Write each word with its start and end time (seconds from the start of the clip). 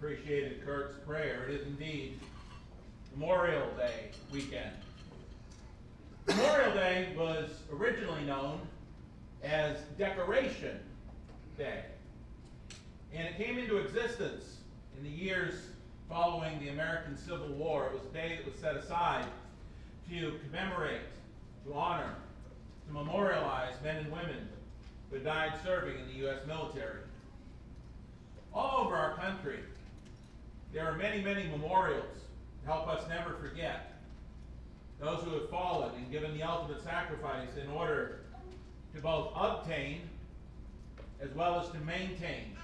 appreciated 0.00 0.64
Kurt's 0.64 0.96
prayer. 1.06 1.44
It 1.46 1.56
is 1.56 1.66
indeed 1.66 2.18
Memorial 3.14 3.66
Day 3.76 4.08
weekend. 4.32 4.70
Memorial 6.26 6.72
Day 6.72 7.08
was 7.18 7.50
originally 7.70 8.24
known 8.24 8.60
as 9.44 9.76
Decoration 9.98 10.80
Day. 11.58 11.84
And 13.14 13.28
it 13.28 13.36
came 13.36 13.58
into 13.58 13.76
existence 13.76 14.56
in 14.96 15.04
the 15.04 15.10
years 15.10 15.66
following 16.08 16.58
the 16.60 16.70
American 16.70 17.18
Civil 17.18 17.48
War. 17.48 17.88
It 17.88 17.92
was 17.92 18.02
a 18.10 18.14
day 18.14 18.38
that 18.38 18.50
was 18.50 18.58
set 18.58 18.76
aside 18.76 19.26
to 20.08 20.40
commemorate, 20.46 21.02
to 21.66 21.74
honor, 21.74 22.14
to 22.86 22.94
memorialize 22.94 23.74
men 23.84 23.96
and 23.98 24.10
women 24.10 24.48
who 25.10 25.18
died 25.18 25.52
serving 25.62 25.98
in 25.98 26.06
the 26.06 26.14
U.S. 26.24 26.38
military. 26.46 27.00
All 28.54 28.86
over 28.86 28.96
our 28.96 29.14
country, 29.16 29.58
there 30.72 30.86
are 30.86 30.96
many, 30.96 31.22
many 31.22 31.48
memorials 31.48 32.18
to 32.62 32.66
help 32.66 32.88
us 32.88 33.08
never 33.08 33.34
forget 33.34 34.00
those 35.00 35.22
who 35.22 35.30
have 35.30 35.48
fallen 35.48 35.94
and 35.96 36.10
given 36.12 36.36
the 36.36 36.42
ultimate 36.42 36.82
sacrifice 36.82 37.56
in 37.62 37.68
order 37.70 38.20
to 38.94 39.00
both 39.00 39.32
obtain 39.34 40.02
as 41.20 41.30
well 41.34 41.58
as 41.58 41.68
to 41.70 41.78
maintain 41.80 42.56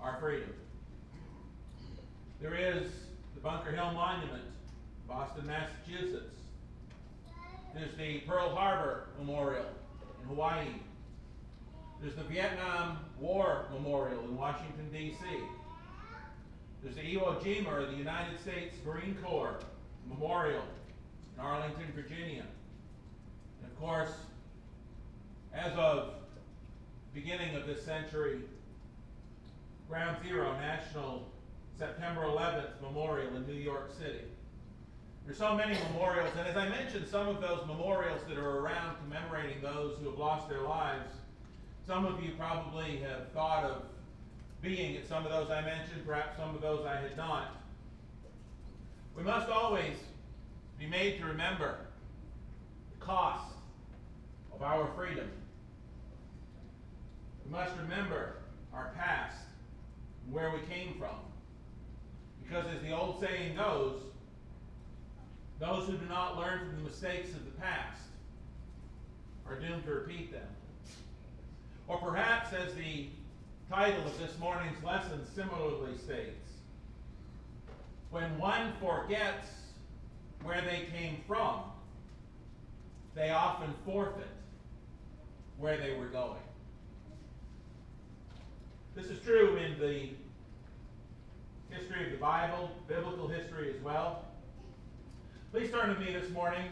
our 0.00 0.18
freedom. 0.20 0.52
There 2.40 2.54
is 2.54 2.90
the 3.34 3.40
Bunker 3.40 3.72
Hill 3.72 3.92
Monument, 3.92 4.44
Boston, 5.08 5.46
Massachusetts. 5.46 6.36
There's 7.74 7.94
the 7.96 8.20
Pearl 8.20 8.54
Harbor 8.54 9.08
Memorial 9.18 9.66
in 10.22 10.28
Hawaii. 10.28 10.66
There's 12.00 12.14
the 12.14 12.24
Vietnam 12.24 12.98
War 13.18 13.66
Memorial 13.72 14.20
in 14.24 14.36
Washington, 14.36 14.88
D.C. 14.92 15.24
There's 16.82 16.94
the 16.94 17.02
Iwo 17.02 17.42
Jima, 17.42 17.72
or 17.72 17.86
the 17.86 17.96
United 17.96 18.38
States 18.40 18.76
Marine 18.86 19.16
Corps 19.22 19.58
Memorial 20.08 20.62
in 21.34 21.44
Arlington, 21.44 21.92
Virginia. 21.94 22.44
And 23.62 23.70
of 23.70 23.78
course, 23.80 24.12
as 25.52 25.72
of 25.76 26.14
beginning 27.12 27.56
of 27.56 27.66
this 27.66 27.84
century, 27.84 28.40
Ground 29.88 30.18
Zero 30.22 30.52
National 30.52 31.26
September 31.78 32.22
11th 32.22 32.80
Memorial 32.82 33.36
in 33.36 33.46
New 33.46 33.54
York 33.54 33.90
City. 33.98 34.24
There's 35.24 35.38
so 35.38 35.54
many 35.54 35.76
memorials, 35.92 36.30
and 36.38 36.46
as 36.46 36.56
I 36.56 36.68
mentioned, 36.68 37.06
some 37.06 37.28
of 37.28 37.40
those 37.40 37.60
memorials 37.66 38.20
that 38.28 38.38
are 38.38 38.58
around 38.60 38.96
commemorating 39.02 39.60
those 39.60 39.98
who 39.98 40.10
have 40.10 40.18
lost 40.18 40.48
their 40.48 40.62
lives, 40.62 41.12
some 41.86 42.06
of 42.06 42.22
you 42.22 42.32
probably 42.38 42.98
have 42.98 43.30
thought 43.32 43.64
of 43.64 43.82
being 44.60 44.96
at 44.96 45.06
some 45.06 45.24
of 45.24 45.32
those 45.32 45.50
I 45.50 45.62
mentioned, 45.62 46.06
perhaps 46.06 46.36
some 46.36 46.54
of 46.54 46.60
those 46.60 46.84
I 46.84 46.96
had 46.96 47.16
not. 47.16 47.56
We 49.16 49.22
must 49.22 49.48
always 49.48 49.96
be 50.78 50.86
made 50.86 51.18
to 51.18 51.26
remember 51.26 51.78
the 52.98 53.04
cost 53.04 53.52
of 54.52 54.62
our 54.62 54.88
freedom. 54.96 55.30
We 57.44 57.52
must 57.52 57.74
remember 57.76 58.36
our 58.72 58.92
past 58.96 59.36
and 60.24 60.34
where 60.34 60.52
we 60.52 60.60
came 60.72 60.94
from. 60.98 61.16
Because 62.42 62.66
as 62.74 62.82
the 62.82 62.96
old 62.96 63.20
saying 63.20 63.56
goes, 63.56 64.00
those 65.58 65.86
who 65.86 65.96
do 65.96 66.06
not 66.06 66.36
learn 66.36 66.60
from 66.60 66.76
the 66.76 66.88
mistakes 66.88 67.30
of 67.30 67.44
the 67.44 67.60
past 67.60 68.02
are 69.48 69.58
doomed 69.58 69.84
to 69.84 69.90
repeat 69.90 70.30
them. 70.30 70.46
Or 71.88 71.98
perhaps, 71.98 72.52
as 72.52 72.74
the 72.74 73.08
title 73.70 74.06
of 74.06 74.18
this 74.18 74.38
morning's 74.38 74.82
lesson 74.82 75.20
similarly 75.34 75.96
states, 75.98 76.52
when 78.10 78.38
one 78.38 78.72
forgets 78.80 79.46
where 80.42 80.62
they 80.62 80.86
came 80.96 81.18
from, 81.26 81.60
they 83.14 83.30
often 83.30 83.74
forfeit 83.84 84.28
where 85.58 85.76
they 85.76 85.94
were 85.98 86.06
going. 86.06 86.40
This 88.94 89.06
is 89.06 89.22
true 89.22 89.56
in 89.56 89.78
the 89.78 90.10
history 91.70 92.06
of 92.06 92.12
the 92.12 92.18
Bible, 92.18 92.70
biblical 92.86 93.28
history 93.28 93.74
as 93.76 93.82
well. 93.82 94.24
Please 95.52 95.70
turn 95.70 95.94
to 95.94 96.00
me 96.00 96.12
this 96.12 96.30
morning, 96.30 96.64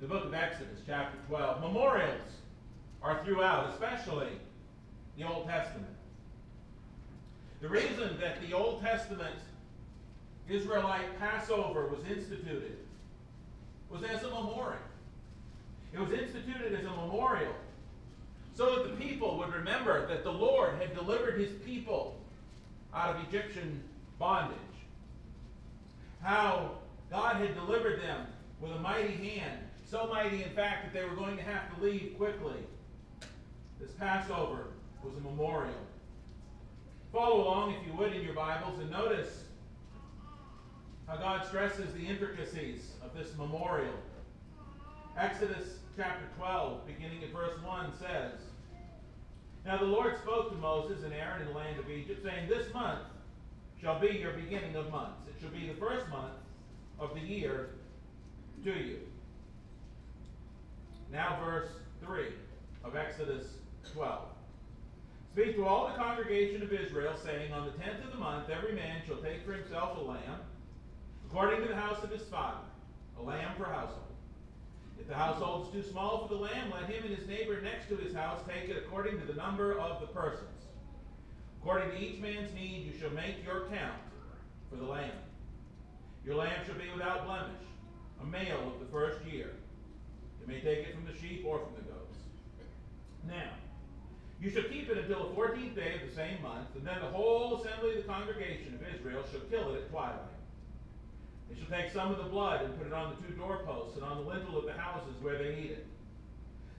the 0.00 0.06
book 0.06 0.26
of 0.26 0.34
Exodus, 0.34 0.80
chapter 0.86 1.16
12. 1.28 1.62
Memorials 1.62 2.20
are 3.02 3.24
throughout, 3.24 3.70
especially 3.72 4.28
the 5.16 5.24
Old 5.26 5.46
Testament. 5.46 5.94
The 7.60 7.68
reason 7.68 8.18
that 8.20 8.40
the 8.40 8.54
Old 8.54 8.82
Testament 8.82 9.34
Israelite 10.48 11.18
Passover 11.18 11.88
was 11.88 12.00
instituted 12.08 12.78
was 13.90 14.02
as 14.04 14.22
a 14.22 14.28
memorial. 14.28 14.78
It 15.92 15.98
was 15.98 16.12
instituted 16.12 16.74
as 16.74 16.84
a 16.84 16.90
memorial 16.90 17.54
so 18.54 18.74
that 18.74 18.90
the 18.90 19.04
people 19.04 19.38
would 19.38 19.52
remember 19.52 20.06
that 20.08 20.24
the 20.24 20.32
Lord 20.32 20.74
had 20.80 20.94
delivered 20.94 21.38
his 21.38 21.52
people 21.64 22.18
out 22.94 23.16
of 23.16 23.28
Egyptian 23.28 23.82
bondage. 24.18 24.56
How 26.22 26.72
God 27.10 27.36
had 27.36 27.54
delivered 27.54 28.02
them 28.02 28.26
with 28.60 28.72
a 28.72 28.78
mighty 28.80 29.14
hand, 29.14 29.58
so 29.84 30.08
mighty, 30.08 30.42
in 30.42 30.50
fact, 30.50 30.84
that 30.84 30.92
they 30.92 31.08
were 31.08 31.14
going 31.14 31.36
to 31.36 31.42
have 31.42 31.74
to 31.74 31.84
leave 31.84 32.14
quickly. 32.16 32.56
This 33.80 33.92
Passover 33.92 34.66
was 35.04 35.14
a 35.16 35.20
memorial. 35.20 35.74
Follow 37.12 37.42
along, 37.42 37.74
if 37.74 37.86
you 37.86 37.94
would, 37.94 38.12
in 38.12 38.22
your 38.22 38.34
Bibles 38.34 38.78
and 38.80 38.90
notice 38.90 39.44
how 41.06 41.16
God 41.16 41.46
stresses 41.46 41.94
the 41.94 42.06
intricacies 42.06 42.92
of 43.02 43.16
this 43.16 43.34
memorial. 43.38 43.94
Exodus 45.16 45.78
chapter 45.96 46.26
12, 46.36 46.86
beginning 46.86 47.24
at 47.24 47.32
verse 47.32 47.58
1, 47.64 47.92
says, 47.98 48.40
Now 49.64 49.78
the 49.78 49.86
Lord 49.86 50.18
spoke 50.18 50.50
to 50.50 50.56
Moses 50.56 51.02
and 51.02 51.14
Aaron 51.14 51.42
in 51.42 51.48
the 51.48 51.54
land 51.54 51.78
of 51.78 51.90
Egypt, 51.90 52.22
saying, 52.22 52.46
This 52.48 52.72
month 52.74 53.00
shall 53.80 53.98
be 53.98 54.08
your 54.08 54.32
beginning 54.32 54.76
of 54.76 54.90
months. 54.90 55.22
It 55.28 55.40
shall 55.40 55.50
be 55.50 55.66
the 55.66 55.80
first 55.80 56.08
month 56.08 56.34
of 57.00 57.14
the 57.14 57.20
year 57.20 57.70
to 58.64 58.70
you. 58.70 58.98
Now, 61.10 61.40
verse 61.42 61.70
3 62.04 62.26
of 62.84 62.96
Exodus 62.96 63.46
12. 63.94 64.20
Speak 65.38 65.54
to 65.54 65.66
all 65.66 65.86
the 65.86 65.94
congregation 65.94 66.64
of 66.64 66.72
Israel, 66.72 67.14
saying, 67.24 67.52
On 67.52 67.64
the 67.64 67.70
tenth 67.80 68.04
of 68.04 68.10
the 68.10 68.18
month, 68.18 68.50
every 68.50 68.72
man 68.72 69.02
shall 69.06 69.18
take 69.18 69.46
for 69.46 69.52
himself 69.52 69.96
a 69.96 70.00
lamb, 70.00 70.40
according 71.28 71.62
to 71.62 71.68
the 71.68 71.76
house 71.76 72.02
of 72.02 72.10
his 72.10 72.22
father, 72.22 72.66
a 73.16 73.22
lamb 73.22 73.54
per 73.56 73.66
household. 73.66 74.16
If 74.98 75.06
the 75.06 75.14
household 75.14 75.68
is 75.68 75.72
too 75.72 75.92
small 75.92 76.26
for 76.26 76.34
the 76.34 76.40
lamb, 76.40 76.72
let 76.72 76.90
him 76.90 77.04
and 77.04 77.14
his 77.14 77.28
neighbor 77.28 77.60
next 77.60 77.88
to 77.88 77.94
his 77.94 78.12
house 78.12 78.40
take 78.48 78.68
it 78.68 78.78
according 78.78 79.20
to 79.20 79.26
the 79.26 79.34
number 79.34 79.78
of 79.78 80.00
the 80.00 80.08
persons. 80.08 80.66
According 81.62 81.92
to 81.92 82.02
each 82.02 82.20
man's 82.20 82.52
need, 82.52 82.90
you 82.92 82.98
shall 82.98 83.10
make 83.10 83.36
your 83.46 83.66
count 83.66 84.02
for 84.68 84.74
the 84.74 84.86
lamb. 84.86 85.22
Your 86.26 86.34
lamb 86.34 86.66
shall 86.66 86.74
be 86.74 86.90
without 86.92 87.26
blemish, 87.26 87.62
a 88.20 88.26
male 88.26 88.72
of 88.74 88.80
the 88.80 88.90
first 88.90 89.24
year. 89.24 89.52
You 90.40 90.48
may 90.48 90.60
take 90.60 90.78
it 90.78 90.96
from 90.96 91.04
the 91.04 91.16
sheep 91.16 91.44
or 91.46 91.60
from 91.60 91.76
the 91.76 91.82
goats. 91.82 92.18
Now, 93.24 93.52
you 94.40 94.50
shall 94.50 94.64
keep 94.64 94.88
it 94.88 94.98
until 94.98 95.28
the 95.28 95.34
fourteenth 95.34 95.74
day 95.74 95.94
of 95.94 96.08
the 96.08 96.14
same 96.14 96.40
month, 96.42 96.68
and 96.76 96.86
then 96.86 97.00
the 97.00 97.08
whole 97.08 97.60
assembly 97.60 97.96
of 97.96 97.96
the 97.96 98.08
congregation 98.08 98.74
of 98.74 98.94
Israel 98.94 99.24
shall 99.30 99.40
kill 99.40 99.74
it 99.74 99.78
at 99.78 99.90
twilight. 99.90 100.18
They 101.50 101.58
shall 101.58 101.68
take 101.68 101.92
some 101.92 102.12
of 102.12 102.18
the 102.18 102.30
blood 102.30 102.62
and 102.62 102.76
put 102.78 102.86
it 102.86 102.92
on 102.92 103.16
the 103.16 103.26
two 103.26 103.34
doorposts 103.34 103.96
and 103.96 104.04
on 104.04 104.18
the 104.18 104.30
lintel 104.30 104.58
of 104.58 104.66
the 104.66 104.72
houses 104.72 105.14
where 105.20 105.38
they 105.38 105.58
eat 105.58 105.70
it. 105.72 105.86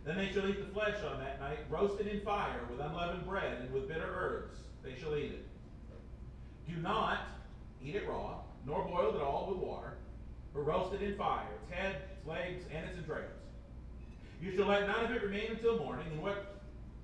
Then 0.06 0.18
they 0.18 0.32
shall 0.32 0.48
eat 0.48 0.60
the 0.66 0.74
flesh 0.74 1.04
on 1.04 1.20
that 1.20 1.40
night, 1.42 1.60
roasted 1.70 2.08
in 2.08 2.22
fire 2.22 2.62
with 2.70 2.80
unleavened 2.80 3.28
bread 3.28 3.62
and 3.62 3.74
with 3.74 3.88
bitter 3.88 4.08
herbs. 4.08 4.58
They 4.84 4.96
shall 4.96 5.16
eat 5.18 5.32
it. 5.32 5.46
Do 6.70 6.78
not 6.78 7.20
eat 7.84 7.96
it 7.96 8.08
raw, 8.08 8.40
nor 8.66 8.86
boiled 8.86 9.16
at 9.16 9.22
all 9.22 9.48
with 9.50 9.58
water, 9.58 9.98
but 10.54 10.66
roasted 10.66 11.02
in 11.02 11.18
fire, 11.18 11.48
its 11.62 11.74
head, 11.74 11.96
its 12.16 12.26
legs, 12.26 12.64
and 12.74 12.88
its 12.88 12.98
entrails. 12.98 13.26
You 14.42 14.56
shall 14.56 14.68
let 14.68 14.88
none 14.88 15.06
of 15.06 15.12
it 15.12 15.22
remain 15.22 15.52
until 15.52 15.80
morning, 15.80 16.06
and 16.12 16.22
what 16.22 16.59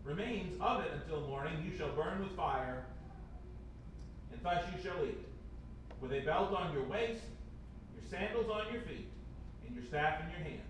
remains 0.06 0.56
of 0.62 0.82
it 0.82 0.92
until 0.94 1.28
morning 1.28 1.54
you 1.66 1.76
shall 1.76 1.90
burn 1.90 2.20
with 2.20 2.32
fire, 2.36 2.86
and 4.32 4.42
thus 4.44 4.64
you 4.76 4.82
shall 4.84 5.04
eat. 5.04 5.18
With 6.00 6.14
a 6.14 6.22
belt 6.22 6.54
on 6.54 6.74
your 6.74 6.84
waist, 6.84 7.24
your 7.96 8.04
sandals 8.10 8.50
on 8.50 8.72
your 8.72 8.82
feet, 8.84 9.10
and 9.66 9.76
your 9.76 9.86
staff 9.86 10.22
in 10.22 10.30
your 10.30 10.40
hand. 10.40 10.62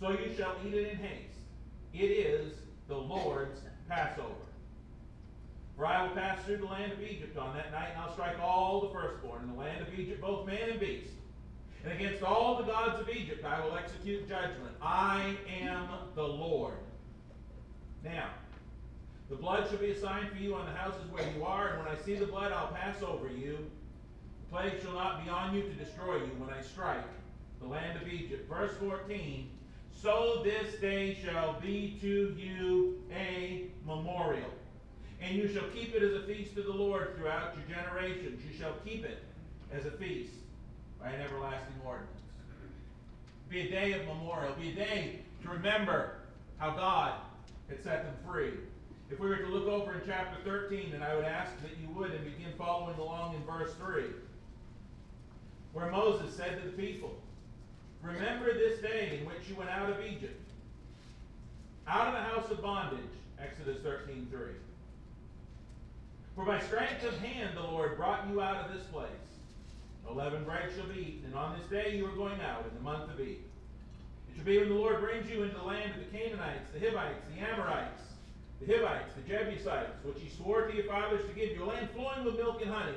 So 0.00 0.10
you 0.10 0.34
shall 0.36 0.54
eat 0.66 0.74
it 0.74 0.92
in 0.92 0.96
haste. 0.98 1.38
It 1.92 2.10
is 2.10 2.54
the 2.88 2.96
Lord's 2.96 3.60
Passover. 3.88 4.28
For 5.76 5.86
I 5.86 6.02
will 6.02 6.14
pass 6.14 6.42
through 6.44 6.58
the 6.58 6.66
land 6.66 6.92
of 6.92 7.02
Egypt 7.02 7.36
on 7.36 7.54
that 7.56 7.72
night, 7.72 7.90
and 7.92 8.00
I'll 8.00 8.12
strike 8.12 8.40
all 8.40 8.80
the 8.80 8.88
firstborn 8.88 9.42
in 9.42 9.50
the 9.50 9.58
land 9.58 9.86
of 9.86 9.98
Egypt, 9.98 10.20
both 10.20 10.46
man 10.46 10.70
and 10.70 10.80
beast. 10.80 11.10
And 11.84 11.92
against 11.92 12.22
all 12.22 12.56
the 12.56 12.64
gods 12.64 13.00
of 13.00 13.08
Egypt 13.10 13.44
I 13.44 13.62
will 13.64 13.76
execute 13.76 14.28
judgment. 14.28 14.72
I 14.80 15.36
am 15.60 15.88
the 16.14 16.22
Lord. 16.22 16.74
Now, 18.02 18.30
The 19.34 19.42
blood 19.42 19.68
shall 19.68 19.78
be 19.78 19.90
a 19.90 19.98
sign 19.98 20.28
for 20.30 20.36
you 20.36 20.54
on 20.54 20.64
the 20.64 20.70
houses 20.70 21.10
where 21.10 21.24
you 21.36 21.44
are, 21.44 21.70
and 21.70 21.78
when 21.80 21.88
I 21.88 22.00
see 22.00 22.14
the 22.14 22.24
blood, 22.24 22.52
I'll 22.52 22.68
pass 22.68 23.02
over 23.02 23.26
you. 23.26 23.68
The 24.44 24.56
plague 24.56 24.80
shall 24.80 24.92
not 24.92 25.24
be 25.24 25.28
on 25.28 25.56
you 25.56 25.62
to 25.62 25.70
destroy 25.70 26.18
you 26.18 26.30
when 26.38 26.50
I 26.50 26.62
strike 26.62 27.02
the 27.60 27.66
land 27.66 28.00
of 28.00 28.06
Egypt. 28.06 28.48
Verse 28.48 28.70
14 28.78 29.50
So 29.90 30.42
this 30.44 30.76
day 30.80 31.18
shall 31.20 31.60
be 31.60 31.98
to 32.00 32.36
you 32.38 33.02
a 33.12 33.64
memorial, 33.84 34.50
and 35.20 35.34
you 35.34 35.48
shall 35.48 35.68
keep 35.74 35.96
it 35.96 36.02
as 36.04 36.14
a 36.14 36.26
feast 36.28 36.54
to 36.54 36.62
the 36.62 36.72
Lord 36.72 37.16
throughout 37.16 37.56
your 37.56 37.76
generations. 37.76 38.40
You 38.48 38.56
shall 38.56 38.74
keep 38.84 39.04
it 39.04 39.24
as 39.72 39.84
a 39.84 39.90
feast 39.90 40.34
by 41.02 41.08
an 41.08 41.20
everlasting 41.22 41.74
ordinance. 41.84 42.20
Be 43.48 43.62
a 43.62 43.68
day 43.68 43.94
of 43.94 44.06
memorial, 44.06 44.54
be 44.54 44.70
a 44.70 44.74
day 44.76 45.18
to 45.42 45.48
remember 45.48 46.18
how 46.58 46.70
God 46.70 47.14
had 47.68 47.82
set 47.82 48.04
them 48.04 48.14
free. 48.24 48.52
If 49.10 49.20
we 49.20 49.28
were 49.28 49.36
to 49.36 49.46
look 49.46 49.66
over 49.66 49.92
in 49.92 50.00
chapter 50.06 50.36
13, 50.44 50.94
and 50.94 51.04
I 51.04 51.14
would 51.14 51.24
ask 51.24 51.52
that 51.62 51.72
you 51.80 51.88
would 51.94 52.10
and 52.10 52.24
begin 52.24 52.52
following 52.56 52.98
along 52.98 53.36
in 53.36 53.44
verse 53.44 53.72
3, 53.74 54.04
where 55.72 55.90
Moses 55.90 56.34
said 56.34 56.62
to 56.62 56.68
the 56.68 56.76
people, 56.76 57.14
Remember 58.02 58.52
this 58.52 58.80
day 58.80 59.18
in 59.18 59.26
which 59.26 59.48
you 59.48 59.56
went 59.56 59.70
out 59.70 59.90
of 59.90 60.00
Egypt, 60.04 60.40
out 61.86 62.08
of 62.08 62.14
the 62.14 62.20
house 62.20 62.50
of 62.50 62.62
bondage, 62.62 63.00
Exodus 63.38 63.78
13 63.82 64.28
3. 64.30 64.40
For 66.34 66.44
by 66.44 66.60
strength 66.60 67.04
of 67.04 67.16
hand 67.18 67.56
the 67.56 67.62
Lord 67.62 67.96
brought 67.96 68.28
you 68.28 68.40
out 68.40 68.64
of 68.64 68.74
this 68.74 68.84
place. 68.86 69.08
Eleven 70.10 70.44
bread 70.44 70.70
shall 70.76 70.86
be 70.86 71.00
eaten, 71.00 71.26
and 71.26 71.34
on 71.34 71.58
this 71.58 71.68
day 71.68 71.96
you 71.96 72.06
are 72.06 72.16
going 72.16 72.40
out 72.40 72.66
in 72.68 72.76
the 72.76 72.82
month 72.82 73.10
of 73.10 73.20
Eve. 73.20 73.38
It 74.28 74.36
shall 74.36 74.44
be 74.44 74.58
when 74.58 74.68
the 74.68 74.74
Lord 74.74 75.00
brings 75.00 75.30
you 75.30 75.42
into 75.42 75.56
the 75.56 75.62
land 75.62 75.92
of 75.92 76.00
the 76.00 76.18
Canaanites, 76.18 76.70
the 76.72 76.78
Hittites, 76.78 77.24
the 77.34 77.40
Amorites, 77.40 78.02
the 78.60 78.72
Hivites, 78.72 79.12
the 79.14 79.28
Jebusites, 79.28 79.92
which 80.04 80.20
he 80.20 80.28
swore 80.30 80.66
to 80.66 80.74
your 80.74 80.84
fathers 80.84 81.26
to 81.28 81.34
give 81.34 81.56
you, 81.56 81.64
a 81.64 81.66
land 81.66 81.88
flowing 81.94 82.24
with 82.24 82.36
milk 82.36 82.60
and 82.62 82.70
honey, 82.70 82.92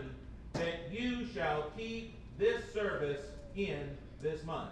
that 0.53 0.91
you 0.91 1.25
shall 1.33 1.71
keep 1.77 2.15
this 2.37 2.61
service 2.73 3.21
in 3.55 3.89
this 4.21 4.43
month. 4.43 4.71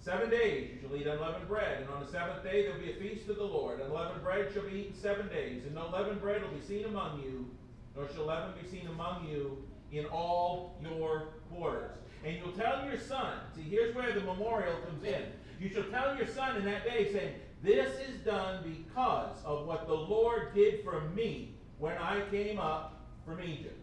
Seven 0.00 0.30
days 0.30 0.70
you 0.72 0.80
shall 0.80 0.96
eat 0.96 1.06
unleavened 1.06 1.46
bread, 1.46 1.82
and 1.82 1.90
on 1.90 2.04
the 2.04 2.10
seventh 2.10 2.42
day 2.42 2.62
there 2.62 2.72
will 2.72 2.80
be 2.80 2.92
a 2.92 2.96
feast 2.96 3.28
of 3.28 3.36
the 3.36 3.44
Lord. 3.44 3.80
Unleavened 3.80 4.22
bread 4.22 4.50
shall 4.52 4.62
be 4.62 4.80
eaten 4.80 4.94
seven 4.94 5.28
days, 5.28 5.64
and 5.64 5.74
no 5.74 5.88
leavened 5.90 6.20
bread 6.20 6.42
will 6.42 6.56
be 6.56 6.64
seen 6.64 6.86
among 6.86 7.20
you, 7.20 7.46
nor 7.94 8.08
shall 8.08 8.24
leaven 8.24 8.52
be 8.60 8.68
seen 8.68 8.86
among 8.86 9.28
you 9.28 9.62
in 9.92 10.06
all 10.06 10.78
your 10.82 11.34
quarters. 11.52 11.96
And 12.24 12.36
you'll 12.36 12.52
tell 12.52 12.84
your 12.86 12.98
son, 12.98 13.38
see, 13.54 13.62
here's 13.62 13.94
where 13.94 14.12
the 14.12 14.20
memorial 14.20 14.74
comes 14.86 15.04
in. 15.04 15.22
You 15.60 15.68
shall 15.68 15.84
tell 15.84 16.16
your 16.16 16.26
son 16.26 16.56
in 16.56 16.64
that 16.64 16.84
day, 16.84 17.12
saying, 17.12 17.34
This 17.62 17.94
is 18.08 18.20
done 18.24 18.62
because 18.64 19.36
of 19.44 19.66
what 19.66 19.86
the 19.86 19.94
Lord 19.94 20.54
did 20.54 20.82
for 20.82 21.02
me 21.14 21.54
when 21.78 21.96
I 21.98 22.22
came 22.30 22.58
up 22.58 23.06
from 23.26 23.40
Egypt. 23.42 23.76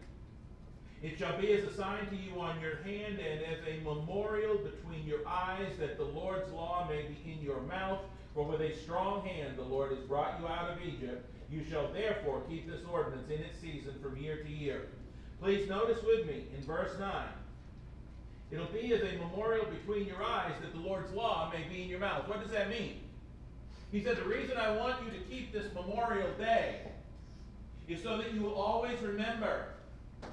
It 1.00 1.16
shall 1.16 1.40
be 1.40 1.52
as 1.52 1.62
a 1.62 1.72
sign 1.74 2.08
to 2.08 2.16
you 2.16 2.40
on 2.40 2.60
your 2.60 2.76
hand 2.82 3.20
and 3.20 3.40
as 3.44 3.58
a 3.68 3.84
memorial 3.84 4.58
between 4.58 5.06
your 5.06 5.26
eyes 5.28 5.78
that 5.78 5.96
the 5.96 6.04
Lord's 6.04 6.50
law 6.50 6.88
may 6.90 7.02
be 7.02 7.32
in 7.32 7.40
your 7.40 7.60
mouth. 7.60 8.00
For 8.34 8.44
with 8.44 8.60
a 8.60 8.76
strong 8.78 9.24
hand 9.24 9.56
the 9.56 9.62
Lord 9.62 9.92
has 9.92 10.00
brought 10.00 10.40
you 10.40 10.48
out 10.48 10.70
of 10.70 10.78
Egypt. 10.82 11.30
You 11.50 11.64
shall 11.64 11.92
therefore 11.92 12.42
keep 12.48 12.68
this 12.68 12.84
ordinance 12.92 13.28
in 13.30 13.40
its 13.40 13.60
season 13.60 13.94
from 14.02 14.16
year 14.16 14.42
to 14.42 14.50
year. 14.50 14.88
Please 15.40 15.68
notice 15.68 16.02
with 16.02 16.26
me 16.26 16.46
in 16.56 16.64
verse 16.64 16.98
9. 16.98 17.12
It'll 18.50 18.66
be 18.66 18.92
as 18.92 19.02
a 19.02 19.18
memorial 19.18 19.66
between 19.66 20.06
your 20.06 20.22
eyes 20.22 20.52
that 20.62 20.72
the 20.72 20.80
Lord's 20.80 21.12
law 21.12 21.52
may 21.52 21.68
be 21.72 21.82
in 21.82 21.88
your 21.88 22.00
mouth. 22.00 22.26
What 22.26 22.42
does 22.42 22.50
that 22.50 22.70
mean? 22.70 23.00
He 23.90 24.02
said, 24.02 24.16
The 24.16 24.24
reason 24.24 24.56
I 24.56 24.76
want 24.76 24.96
you 25.04 25.10
to 25.10 25.24
keep 25.24 25.52
this 25.52 25.72
memorial 25.74 26.30
day 26.38 26.80
is 27.88 28.02
so 28.02 28.18
that 28.18 28.34
you 28.34 28.42
will 28.42 28.54
always 28.54 29.00
remember 29.00 29.68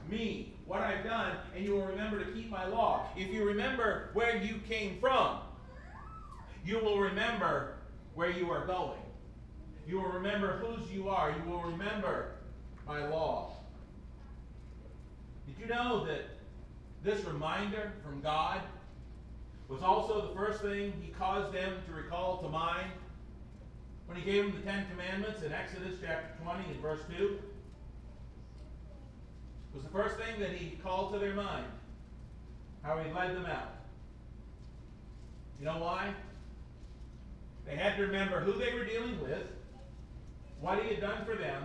me, 0.09 0.53
what 0.65 0.81
I've 0.81 1.03
done, 1.03 1.37
and 1.55 1.63
you 1.63 1.73
will 1.73 1.85
remember 1.85 2.23
to 2.23 2.31
keep 2.31 2.49
my 2.49 2.65
law. 2.65 3.07
If 3.15 3.29
you 3.29 3.45
remember 3.45 4.09
where 4.13 4.37
you 4.37 4.59
came 4.67 4.97
from, 4.99 5.39
you 6.65 6.79
will 6.79 6.99
remember 6.99 7.75
where 8.15 8.31
you 8.31 8.49
are 8.51 8.65
going. 8.65 8.99
You 9.87 10.01
will 10.01 10.09
remember 10.09 10.57
whose 10.57 10.91
you 10.91 11.09
are. 11.09 11.31
You 11.31 11.49
will 11.49 11.61
remember 11.61 12.31
my 12.87 13.07
law. 13.07 13.53
Did 15.47 15.59
you 15.59 15.67
know 15.67 16.05
that 16.05 16.21
this 17.03 17.23
reminder 17.25 17.93
from 18.03 18.19
God 18.21 18.61
was 19.67 19.83
also 19.83 20.27
the 20.27 20.35
first 20.35 20.61
thing 20.61 20.93
he 21.01 21.11
caused 21.11 21.53
them 21.53 21.73
to 21.87 21.93
recall 21.93 22.41
to 22.41 22.49
mind 22.49 22.89
when 24.05 24.17
he 24.17 24.23
gave 24.23 24.43
them 24.43 24.53
the 24.55 24.61
Ten 24.61 24.85
Commandments 24.91 25.41
in 25.41 25.51
Exodus 25.51 25.95
chapter 26.01 26.43
20 26.43 26.71
and 26.71 26.81
verse 26.81 27.01
2? 27.17 27.39
was 29.75 29.83
the 29.83 29.89
first 29.89 30.15
thing 30.15 30.39
that 30.39 30.51
he 30.51 30.77
called 30.77 31.11
to 31.13 31.19
their 31.19 31.33
mind. 31.33 31.65
How 32.81 32.97
he 32.99 33.11
led 33.11 33.35
them 33.35 33.45
out. 33.45 33.73
You 35.59 35.65
know 35.65 35.79
why? 35.79 36.13
They 37.65 37.75
had 37.75 37.97
to 37.97 38.03
remember 38.03 38.39
who 38.39 38.53
they 38.53 38.73
were 38.73 38.85
dealing 38.85 39.19
with, 39.21 39.47
what 40.61 40.81
he 40.81 40.89
had 40.89 41.01
done 41.01 41.25
for 41.25 41.35
them, 41.35 41.63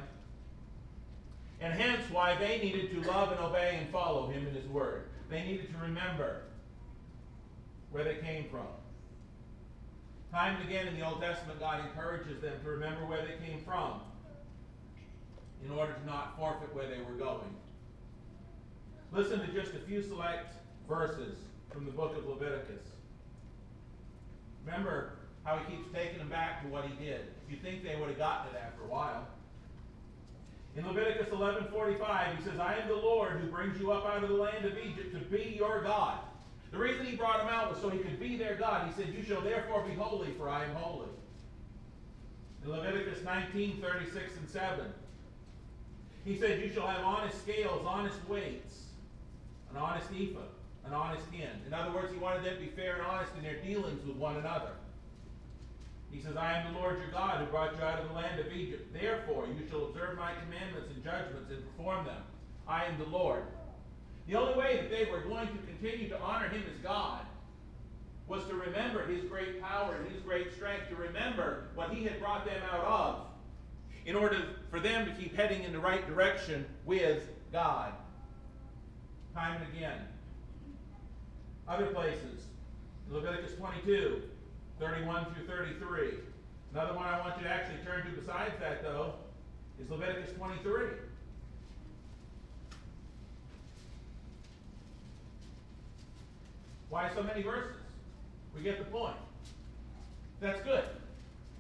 and 1.61 1.73
hence 1.75 2.03
why 2.11 2.37
they 2.37 2.59
needed 2.59 2.91
to 2.91 3.09
love 3.09 3.31
and 3.31 3.41
obey 3.41 3.79
and 3.81 3.91
follow 3.91 4.29
him 4.29 4.47
in 4.47 4.55
his 4.55 4.67
word. 4.69 5.05
They 5.29 5.45
needed 5.45 5.71
to 5.73 5.79
remember 5.79 6.43
where 7.93 8.03
they 8.03 8.17
came 8.17 8.47
from. 8.51 8.67
Time 10.33 10.61
and 10.61 10.69
again 10.69 10.87
in 10.87 10.99
the 10.99 11.05
Old 11.05 11.21
Testament, 11.21 11.59
God 11.59 11.85
encourages 11.85 12.41
them 12.41 12.53
to 12.63 12.71
remember 12.71 13.05
where 13.05 13.23
they 13.23 13.45
came 13.45 13.63
from 13.65 14.01
in 15.65 15.71
order 15.73 15.93
to 15.93 16.07
not 16.07 16.37
forfeit 16.39 16.73
where 16.75 16.87
they 16.87 16.99
were 16.99 17.19
going. 17.19 17.55
Listen 19.13 19.41
to 19.41 19.49
just 19.49 19.75
a 19.75 19.81
few 19.81 20.03
select 20.03 20.55
verses 20.89 21.37
from 21.73 21.85
the 21.85 21.91
book 21.91 22.17
of 22.17 22.27
Leviticus. 22.27 22.87
Remember 24.65 25.19
how 25.45 25.59
he 25.59 25.77
keeps 25.77 25.93
taking 25.93 26.19
them 26.19 26.29
back 26.29 26.63
to 26.63 26.69
what 26.69 26.85
he 26.85 27.05
did. 27.05 27.23
If 27.45 27.51
you 27.51 27.57
think 27.57 27.83
they 27.83 27.97
would 27.97 28.09
have 28.09 28.19
gotten 28.19 28.55
it 28.55 28.61
after 28.65 28.85
a 28.85 28.87
while. 28.87 29.27
In 30.77 30.87
Leviticus 30.87 31.29
11:45, 31.33 32.37
he 32.37 32.45
says, 32.45 32.61
"I 32.61 32.77
am 32.77 32.87
the 32.87 32.95
Lord 32.95 33.41
who 33.41 33.51
brings 33.51 33.81
you 33.81 33.91
up 33.91 34.07
out 34.07 34.23
of 34.23 34.29
the 34.29 34.37
land 34.37 34.65
of 34.65 34.79
Egypt 34.79 35.13
to 35.13 35.19
be 35.19 35.57
your 35.59 35.83
God." 35.83 36.21
The 36.71 36.79
reason 36.79 37.07
he 37.07 37.17
brought 37.17 37.39
them 37.39 37.49
out 37.49 37.71
was 37.71 37.81
so 37.81 37.91
he 37.91 37.99
could 37.99 38.21
be 38.21 38.37
their 38.37 38.55
God. 38.55 38.87
He 38.87 38.93
said, 38.93 39.13
"You 39.13 39.23
shall 39.23 39.41
therefore 39.41 39.83
be 39.83 39.95
holy, 39.95 40.33
for 40.35 40.49
I 40.49 40.65
am 40.65 40.75
holy." 40.77 41.09
In 42.63 42.71
Leviticus 42.71 43.21
19:36 43.25 44.37
and 44.37 44.49
7, 44.49 44.93
he 46.25 46.37
said, 46.39 46.61
"You 46.61 46.71
shall 46.71 46.87
have 46.87 47.05
honest 47.05 47.41
scales, 47.43 47.85
honest 47.87 48.19
weights." 48.29 48.81
an 49.71 49.77
honest 49.77 50.09
ephah, 50.13 50.51
an 50.85 50.93
honest 50.93 51.25
hin. 51.31 51.49
In 51.67 51.73
other 51.73 51.93
words, 51.93 52.13
he 52.13 52.19
wanted 52.19 52.45
them 52.45 52.55
to 52.55 52.61
be 52.61 52.71
fair 52.71 52.97
and 52.97 53.07
honest 53.07 53.33
in 53.37 53.43
their 53.43 53.61
dealings 53.63 54.05
with 54.05 54.17
one 54.17 54.37
another. 54.37 54.73
He 56.11 56.21
says, 56.21 56.37
I 56.37 56.55
am 56.55 56.73
the 56.73 56.81
Lord 56.81 56.99
your 56.99 57.11
God 57.11 57.39
who 57.39 57.47
brought 57.47 57.77
you 57.77 57.83
out 57.83 58.01
of 58.01 58.09
the 58.09 58.15
land 58.15 58.41
of 58.41 58.53
Egypt. 58.53 58.93
Therefore, 58.93 59.47
you 59.47 59.67
shall 59.69 59.87
observe 59.87 60.19
my 60.19 60.33
commandments 60.43 60.91
and 60.93 61.05
judgments 61.05 61.51
and 61.51 61.65
perform 61.65 62.05
them. 62.05 62.23
I 62.67 62.85
am 62.87 62.99
the 62.99 63.05
Lord. 63.05 63.45
The 64.27 64.37
only 64.37 64.59
way 64.59 64.77
that 64.77 64.91
they 64.91 65.11
were 65.11 65.21
going 65.21 65.49
to 65.49 65.59
continue 65.67 66.09
to 66.09 66.21
honor 66.21 66.49
him 66.49 66.63
as 66.73 66.81
God 66.83 67.21
was 68.29 68.45
to 68.45 68.55
remember 68.55 69.05
his 69.07 69.25
great 69.25 69.61
power 69.61 69.97
and 69.97 70.09
his 70.13 70.23
great 70.23 70.53
strength, 70.55 70.89
to 70.89 70.95
remember 70.95 71.65
what 71.75 71.91
he 71.91 72.05
had 72.05 72.21
brought 72.21 72.45
them 72.45 72.63
out 72.73 72.85
of, 72.85 73.27
in 74.07 74.15
order 74.15 74.41
for 74.71 74.79
them 74.79 75.05
to 75.05 75.13
keep 75.13 75.35
heading 75.37 75.65
in 75.65 75.73
the 75.73 75.79
right 75.79 76.07
direction 76.07 76.65
with 76.87 77.29
God 77.53 77.93
time 79.35 79.61
and 79.61 79.77
again. 79.77 79.99
Other 81.69 81.87
places, 81.87 82.47
Leviticus 83.11 83.55
22, 83.57 84.23
31 84.79 85.27
through 85.35 85.47
33. 85.47 86.11
Another 86.73 86.95
one 86.95 87.07
I 87.07 87.19
want 87.21 87.37
you 87.37 87.45
to 87.45 87.51
actually 87.51 87.79
turn 87.85 88.05
to 88.07 88.21
besides 88.21 88.55
that, 88.61 88.83
though, 88.83 89.15
is 89.81 89.91
Leviticus 89.91 90.33
23. 90.37 90.87
Why 96.91 97.11
so 97.15 97.23
many 97.23 97.43
verses? 97.43 97.77
We 98.55 98.63
get 98.63 98.79
the 98.79 98.85
point. 98.85 99.17
That's 100.41 100.61
good. 100.63 100.85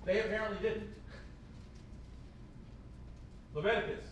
They 0.05 0.21
apparently 0.21 0.59
didn't. 0.61 0.89
Leviticus 3.55 4.05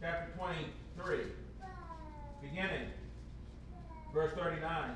chapter 0.00 0.32
23, 0.36 1.18
beginning 2.42 2.88
Verse 4.14 4.32
39. 4.34 4.90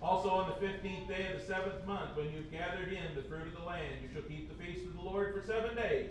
Also 0.00 0.30
on 0.30 0.48
the 0.48 0.54
fifteenth 0.64 1.08
day 1.08 1.26
of 1.32 1.40
the 1.40 1.46
seventh 1.46 1.84
month, 1.84 2.16
when 2.16 2.32
you've 2.32 2.50
gathered 2.52 2.92
in 2.92 3.14
the 3.16 3.22
fruit 3.22 3.48
of 3.48 3.54
the 3.58 3.66
land, 3.66 3.96
you 4.00 4.08
shall 4.12 4.22
keep 4.22 4.48
the 4.48 4.64
feast 4.64 4.86
of 4.86 4.94
the 4.94 5.02
Lord 5.02 5.34
for 5.34 5.44
seven 5.44 5.74
days. 5.74 6.10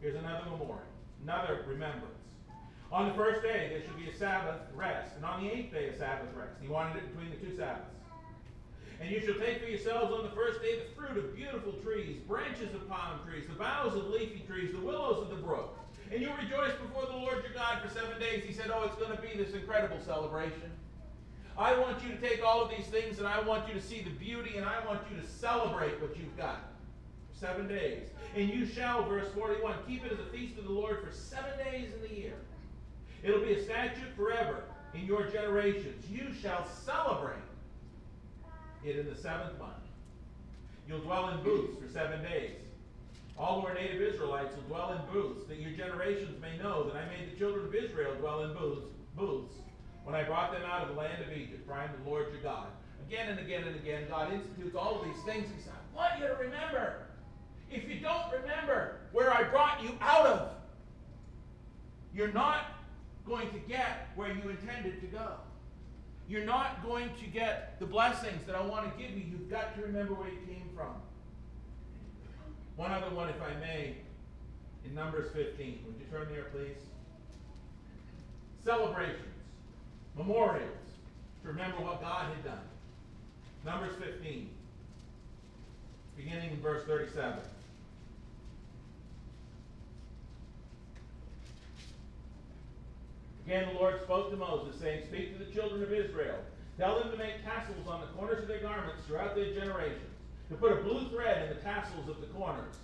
Here's 0.00 0.14
another 0.14 0.44
memorial, 0.44 0.82
another 1.22 1.64
remembrance. 1.66 2.19
On 2.92 3.08
the 3.08 3.14
first 3.14 3.42
day, 3.42 3.68
there 3.70 3.82
should 3.82 3.96
be 3.96 4.10
a 4.10 4.18
Sabbath 4.18 4.60
rest, 4.74 5.14
and 5.14 5.24
on 5.24 5.44
the 5.44 5.50
eighth 5.50 5.72
day, 5.72 5.88
a 5.88 5.96
Sabbath 5.96 6.28
rest. 6.34 6.54
He 6.60 6.66
wanted 6.66 6.96
it 6.96 7.08
between 7.08 7.30
the 7.30 7.36
two 7.36 7.56
Sabbaths. 7.56 7.94
And 9.00 9.10
you 9.10 9.20
shall 9.20 9.34
take 9.34 9.62
for 9.62 9.68
yourselves 9.68 10.12
on 10.12 10.24
the 10.24 10.30
first 10.30 10.60
day 10.60 10.78
the 10.80 10.94
fruit 10.94 11.16
of 11.16 11.34
beautiful 11.34 11.72
trees, 11.74 12.18
branches 12.28 12.74
of 12.74 12.86
palm 12.88 13.20
trees, 13.26 13.46
the 13.48 13.54
boughs 13.54 13.94
of 13.94 14.08
leafy 14.08 14.44
trees, 14.46 14.72
the 14.72 14.80
willows 14.80 15.22
of 15.22 15.30
the 15.30 15.42
brook. 15.42 15.78
And 16.12 16.20
you 16.20 16.28
rejoice 16.34 16.72
before 16.82 17.06
the 17.06 17.16
Lord 17.16 17.42
your 17.44 17.54
God 17.54 17.80
for 17.80 17.88
seven 17.88 18.18
days. 18.18 18.44
He 18.44 18.52
said, 18.52 18.70
Oh, 18.74 18.82
it's 18.84 18.96
going 18.96 19.16
to 19.16 19.22
be 19.22 19.42
this 19.42 19.54
incredible 19.54 19.98
celebration. 20.04 20.70
I 21.56 21.78
want 21.78 22.02
you 22.02 22.10
to 22.10 22.16
take 22.16 22.44
all 22.44 22.62
of 22.62 22.70
these 22.70 22.86
things 22.86 23.18
and 23.18 23.28
I 23.28 23.40
want 23.40 23.68
you 23.68 23.74
to 23.74 23.80
see 23.80 24.02
the 24.02 24.10
beauty 24.10 24.56
and 24.56 24.66
I 24.66 24.84
want 24.86 25.00
you 25.10 25.20
to 25.20 25.26
celebrate 25.26 26.00
what 26.00 26.16
you've 26.16 26.36
got. 26.36 26.72
for 27.32 27.38
Seven 27.38 27.68
days. 27.68 28.08
And 28.34 28.48
you 28.50 28.66
shall, 28.66 29.08
verse 29.08 29.28
41, 29.34 29.74
keep 29.86 30.04
it 30.04 30.12
as 30.12 30.18
a 30.18 30.24
feast 30.36 30.58
of 30.58 30.64
the 30.64 30.72
Lord 30.72 30.98
for 31.02 31.12
seven 31.12 31.52
days 31.58 31.94
in 31.94 32.02
the 32.02 32.14
year. 32.14 32.34
It'll 33.22 33.40
be 33.40 33.54
a 33.54 33.62
statute 33.62 34.14
forever 34.16 34.64
in 34.94 35.04
your 35.04 35.26
generations. 35.28 36.04
You 36.10 36.32
shall 36.40 36.66
celebrate 36.66 37.36
it 38.84 38.96
in 38.96 39.06
the 39.08 39.16
seventh 39.16 39.58
month. 39.58 39.74
You'll 40.88 41.00
dwell 41.00 41.28
in 41.30 41.42
booths 41.42 41.78
for 41.80 41.88
seven 41.92 42.22
days. 42.22 42.56
All 43.38 43.60
who 43.60 43.68
are 43.68 43.74
native 43.74 44.02
Israelites 44.02 44.54
will 44.56 44.62
dwell 44.64 44.92
in 44.92 45.12
booths, 45.12 45.46
that 45.48 45.58
your 45.58 45.70
generations 45.70 46.40
may 46.40 46.56
know 46.58 46.84
that 46.84 46.96
I 46.96 47.06
made 47.06 47.32
the 47.32 47.38
children 47.38 47.66
of 47.66 47.74
Israel 47.74 48.14
dwell 48.16 48.44
in 48.44 48.54
booths, 48.54 48.86
booths 49.16 49.54
when 50.04 50.14
I 50.14 50.24
brought 50.24 50.52
them 50.52 50.62
out 50.62 50.82
of 50.82 50.88
the 50.88 50.94
land 50.94 51.22
of 51.22 51.32
Egypt, 51.32 51.66
for 51.66 51.74
I 51.74 51.84
am 51.84 51.90
the 52.02 52.10
Lord 52.10 52.26
your 52.32 52.42
God. 52.42 52.66
Again 53.06 53.28
and 53.28 53.38
again 53.38 53.64
and 53.64 53.76
again, 53.76 54.04
God 54.08 54.32
institutes 54.32 54.74
all 54.74 55.00
of 55.00 55.04
these 55.04 55.22
things. 55.24 55.46
He 55.54 55.62
said, 55.62 55.72
I 55.72 55.96
want 55.96 56.20
you 56.20 56.26
to 56.26 56.34
remember. 56.34 57.06
If 57.70 57.88
you 57.88 58.00
don't 58.00 58.32
remember 58.32 58.96
where 59.12 59.32
I 59.32 59.44
brought 59.44 59.82
you 59.82 59.90
out 60.00 60.26
of, 60.26 60.50
you're 62.12 62.32
not 62.32 62.66
going 63.26 63.50
to 63.50 63.58
get 63.60 64.08
where 64.14 64.28
you 64.28 64.48
intended 64.48 65.00
to 65.00 65.06
go. 65.06 65.32
You're 66.28 66.44
not 66.44 66.84
going 66.84 67.10
to 67.20 67.26
get 67.26 67.78
the 67.80 67.86
blessings 67.86 68.46
that 68.46 68.54
I 68.54 68.60
want 68.60 68.84
to 68.90 69.02
give 69.02 69.16
you. 69.16 69.24
You've 69.30 69.50
got 69.50 69.74
to 69.76 69.82
remember 69.82 70.14
where 70.14 70.28
you 70.28 70.38
came 70.46 70.68
from. 70.76 70.94
One 72.76 72.92
other 72.92 73.14
one, 73.14 73.28
if 73.28 73.42
I 73.42 73.58
may, 73.60 73.96
in 74.84 74.94
Numbers 74.94 75.30
15. 75.32 75.80
Would 75.86 75.96
you 75.98 76.06
turn 76.10 76.28
there, 76.32 76.44
please? 76.44 76.76
Celebrations, 78.64 79.18
memorials, 80.16 80.70
to 81.42 81.48
remember 81.48 81.78
what 81.78 82.00
God 82.00 82.26
had 82.34 82.44
done. 82.44 82.64
Numbers 83.64 83.94
15, 84.00 84.48
beginning 86.16 86.52
in 86.52 86.60
verse 86.60 86.84
37. 86.86 87.40
Again, 93.50 93.74
the 93.74 93.80
Lord 93.80 94.00
spoke 94.04 94.30
to 94.30 94.36
Moses, 94.36 94.80
saying, 94.80 95.06
Speak 95.08 95.36
to 95.36 95.44
the 95.44 95.50
children 95.50 95.82
of 95.82 95.92
Israel. 95.92 96.38
Tell 96.78 97.00
them 97.00 97.10
to 97.10 97.16
make 97.16 97.42
tassels 97.42 97.84
on 97.88 98.00
the 98.00 98.06
corners 98.16 98.42
of 98.42 98.46
their 98.46 98.60
garments 98.60 99.02
throughout 99.04 99.34
their 99.34 99.52
generations, 99.52 100.14
to 100.50 100.54
put 100.54 100.70
a 100.70 100.76
blue 100.76 101.08
thread 101.08 101.50
in 101.50 101.56
the 101.56 101.60
tassels 101.60 102.08
of 102.08 102.20
the 102.20 102.28
corners. 102.28 102.76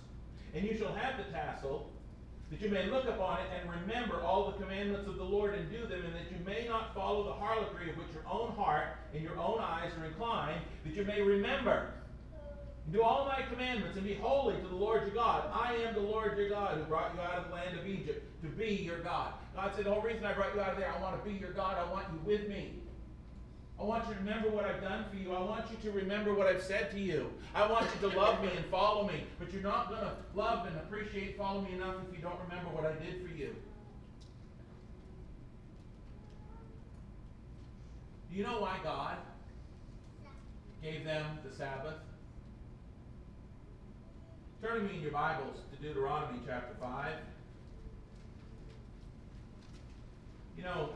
And 0.53 0.65
you 0.65 0.77
shall 0.77 0.93
have 0.93 1.15
the 1.15 1.31
tassel, 1.31 1.89
that 2.51 2.59
you 2.59 2.67
may 2.67 2.85
look 2.87 3.05
upon 3.05 3.39
it 3.39 3.47
and 3.57 3.81
remember 3.81 4.21
all 4.21 4.51
the 4.51 4.61
commandments 4.61 5.07
of 5.07 5.15
the 5.15 5.23
Lord 5.23 5.55
and 5.55 5.71
do 5.71 5.87
them, 5.87 6.03
and 6.03 6.13
that 6.13 6.29
you 6.37 6.45
may 6.45 6.67
not 6.67 6.93
follow 6.93 7.23
the 7.23 7.31
harlotry 7.31 7.89
of 7.89 7.95
which 7.95 8.11
your 8.13 8.27
own 8.29 8.51
heart 8.51 8.97
and 9.13 9.23
your 9.23 9.39
own 9.39 9.59
eyes 9.61 9.93
are 9.97 10.05
inclined, 10.05 10.59
that 10.83 10.93
you 10.93 11.05
may 11.05 11.21
remember 11.21 11.93
And 12.83 12.93
do 12.93 13.03
all 13.03 13.23
my 13.23 13.41
commandments 13.49 13.95
and 13.95 14.05
be 14.05 14.15
holy 14.15 14.55
to 14.55 14.67
the 14.67 14.75
Lord 14.75 15.03
your 15.03 15.15
God. 15.15 15.49
I 15.53 15.75
am 15.75 15.93
the 15.93 16.01
Lord 16.01 16.37
your 16.37 16.49
God 16.49 16.77
who 16.77 16.83
brought 16.83 17.13
you 17.15 17.21
out 17.21 17.35
of 17.35 17.47
the 17.47 17.55
land 17.55 17.79
of 17.79 17.87
Egypt 17.87 18.21
to 18.41 18.49
be 18.49 18.75
your 18.75 18.99
God. 18.99 19.31
God 19.57 19.71
said, 19.75 19.85
the 19.85 19.91
whole 19.91 20.03
reason 20.03 20.23
I 20.23 20.33
brought 20.33 20.53
you 20.53 20.61
out 20.61 20.73
of 20.73 20.77
there, 20.77 20.93
I 20.95 21.01
want 21.01 21.17
to 21.17 21.27
be 21.27 21.35
your 21.35 21.51
God. 21.51 21.77
I 21.79 21.91
want 21.91 22.05
you 22.13 22.19
with 22.23 22.47
me. 22.47 22.75
I 23.79 23.83
want 23.83 24.07
you 24.07 24.13
to 24.13 24.19
remember 24.19 24.49
what 24.49 24.65
I've 24.65 24.83
done 24.83 25.05
for 25.09 25.15
you. 25.15 25.33
I 25.33 25.39
want 25.39 25.65
you 25.71 25.77
to 25.89 25.97
remember 25.97 26.31
what 26.35 26.45
I've 26.45 26.61
said 26.61 26.91
to 26.91 26.99
you. 26.99 27.31
I 27.55 27.67
want 27.67 27.87
you 27.95 28.07
to 28.07 28.15
love 28.15 28.39
me 28.43 28.49
and 28.55 28.63
follow 28.67 29.07
me. 29.07 29.23
But 29.39 29.51
you're 29.51 29.63
not 29.63 29.89
going 29.89 30.01
to 30.01 30.11
love 30.35 30.67
and 30.67 30.75
appreciate, 30.77 31.39
follow 31.39 31.61
me 31.61 31.73
enough 31.73 31.95
if 32.07 32.15
you 32.15 32.21
don't 32.21 32.39
remember 32.47 32.69
what 32.69 32.85
I 32.85 33.03
did 33.03 33.27
for 33.27 33.35
you. 33.35 33.55
Do 38.29 38.37
you 38.37 38.43
know 38.43 38.61
why 38.61 38.77
God 38.83 39.17
gave 40.83 41.03
them 41.03 41.39
the 41.43 41.55
Sabbath? 41.55 41.95
Turn 44.61 44.83
with 44.83 44.91
me 44.91 44.97
in 44.97 45.01
your 45.01 45.13
Bibles 45.13 45.57
to 45.71 45.87
Deuteronomy 45.87 46.41
chapter 46.45 46.75
5. 46.79 47.07
You 50.57 50.63
know, 50.63 50.89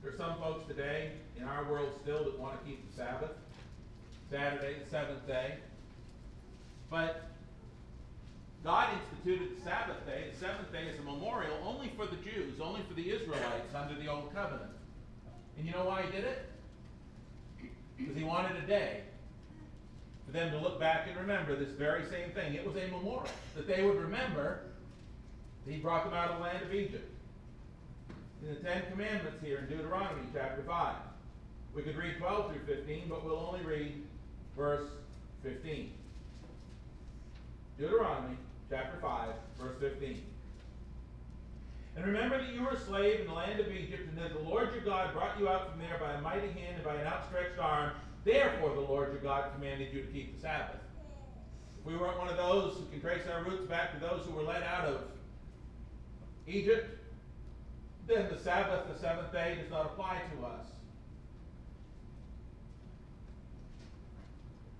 there 0.00 0.12
are 0.12 0.16
some 0.16 0.38
folks 0.38 0.64
today 0.68 1.10
in 1.36 1.42
our 1.42 1.64
world 1.64 1.90
still 2.02 2.22
that 2.22 2.38
want 2.38 2.60
to 2.60 2.64
keep 2.64 2.88
the 2.88 2.96
Sabbath, 2.96 3.32
Saturday, 4.30 4.76
the 4.84 4.88
seventh 4.88 5.26
day. 5.26 5.54
But 6.88 7.24
God 8.62 8.90
instituted 9.00 9.56
the 9.56 9.62
Sabbath 9.62 10.06
day, 10.06 10.26
the 10.32 10.38
seventh 10.38 10.70
day, 10.70 10.88
as 10.88 11.00
a 11.00 11.02
memorial 11.02 11.56
only 11.64 11.90
for 11.96 12.06
the 12.06 12.16
Jews, 12.16 12.60
only 12.60 12.80
for 12.86 12.94
the 12.94 13.10
Israelites 13.10 13.74
under 13.74 14.00
the 14.00 14.06
Old 14.06 14.32
Covenant. 14.32 14.70
And 15.56 15.66
you 15.66 15.72
know 15.72 15.84
why 15.84 16.02
He 16.02 16.12
did 16.12 16.24
it? 16.24 16.48
Because 17.96 18.16
He 18.16 18.22
wanted 18.22 18.56
a 18.62 18.66
day 18.68 19.00
for 20.26 20.30
them 20.30 20.52
to 20.52 20.58
look 20.58 20.78
back 20.78 21.08
and 21.08 21.16
remember 21.16 21.56
this 21.56 21.70
very 21.70 22.04
same 22.04 22.30
thing. 22.30 22.54
It 22.54 22.64
was 22.64 22.76
a 22.76 22.86
memorial 22.86 23.26
that 23.56 23.66
they 23.66 23.82
would 23.82 23.96
remember 23.96 24.60
that 25.64 25.72
he 25.72 25.78
brought 25.78 26.04
them 26.04 26.14
out 26.14 26.30
of 26.30 26.36
the 26.36 26.44
land 26.44 26.62
of 26.62 26.72
Egypt. 26.72 27.17
In 28.42 28.54
the 28.54 28.60
Ten 28.60 28.82
Commandments 28.90 29.38
here 29.42 29.58
in 29.58 29.66
Deuteronomy 29.66 30.22
chapter 30.32 30.62
5. 30.62 30.94
We 31.74 31.82
could 31.82 31.96
read 31.96 32.18
12 32.18 32.52
through 32.52 32.76
15, 32.76 33.04
but 33.08 33.24
we'll 33.24 33.38
only 33.38 33.64
read 33.64 34.02
verse 34.56 34.88
15. 35.42 35.92
Deuteronomy 37.78 38.36
chapter 38.70 38.98
5, 39.00 39.28
verse 39.60 39.76
15. 39.80 40.22
And 41.96 42.06
remember 42.06 42.38
that 42.38 42.54
you 42.54 42.62
were 42.62 42.70
a 42.70 42.80
slave 42.80 43.20
in 43.20 43.26
the 43.26 43.32
land 43.32 43.60
of 43.60 43.70
Egypt, 43.72 44.08
and 44.08 44.18
that 44.18 44.32
the 44.32 44.48
Lord 44.48 44.72
your 44.72 44.82
God 44.82 45.12
brought 45.12 45.38
you 45.38 45.48
out 45.48 45.70
from 45.70 45.80
there 45.80 45.98
by 46.00 46.12
a 46.12 46.20
mighty 46.20 46.48
hand 46.48 46.76
and 46.76 46.84
by 46.84 46.94
an 46.94 47.06
outstretched 47.06 47.58
arm 47.58 47.92
Therefore, 48.24 48.74
the 48.74 48.80
Lord 48.80 49.12
your 49.12 49.22
God 49.22 49.52
commanded 49.54 49.92
you 49.92 50.02
to 50.02 50.06
keep 50.08 50.34
the 50.34 50.42
Sabbath. 50.42 50.76
If 51.80 51.86
we 51.86 51.96
weren't 51.96 52.18
one 52.18 52.28
of 52.28 52.36
those 52.36 52.74
who 52.74 52.84
can 52.90 53.00
trace 53.00 53.22
our 53.32 53.42
roots 53.42 53.66
back 53.66 53.94
to 53.94 54.00
those 54.00 54.26
who 54.26 54.32
were 54.32 54.42
led 54.42 54.62
out 54.62 54.84
of 54.84 55.00
Egypt, 56.46 56.97
then 58.08 58.26
the 58.30 58.38
Sabbath, 58.38 58.88
the 58.90 58.98
seventh 58.98 59.30
day, 59.32 59.58
does 59.60 59.70
not 59.70 59.84
apply 59.84 60.22
to 60.34 60.46
us. 60.46 60.66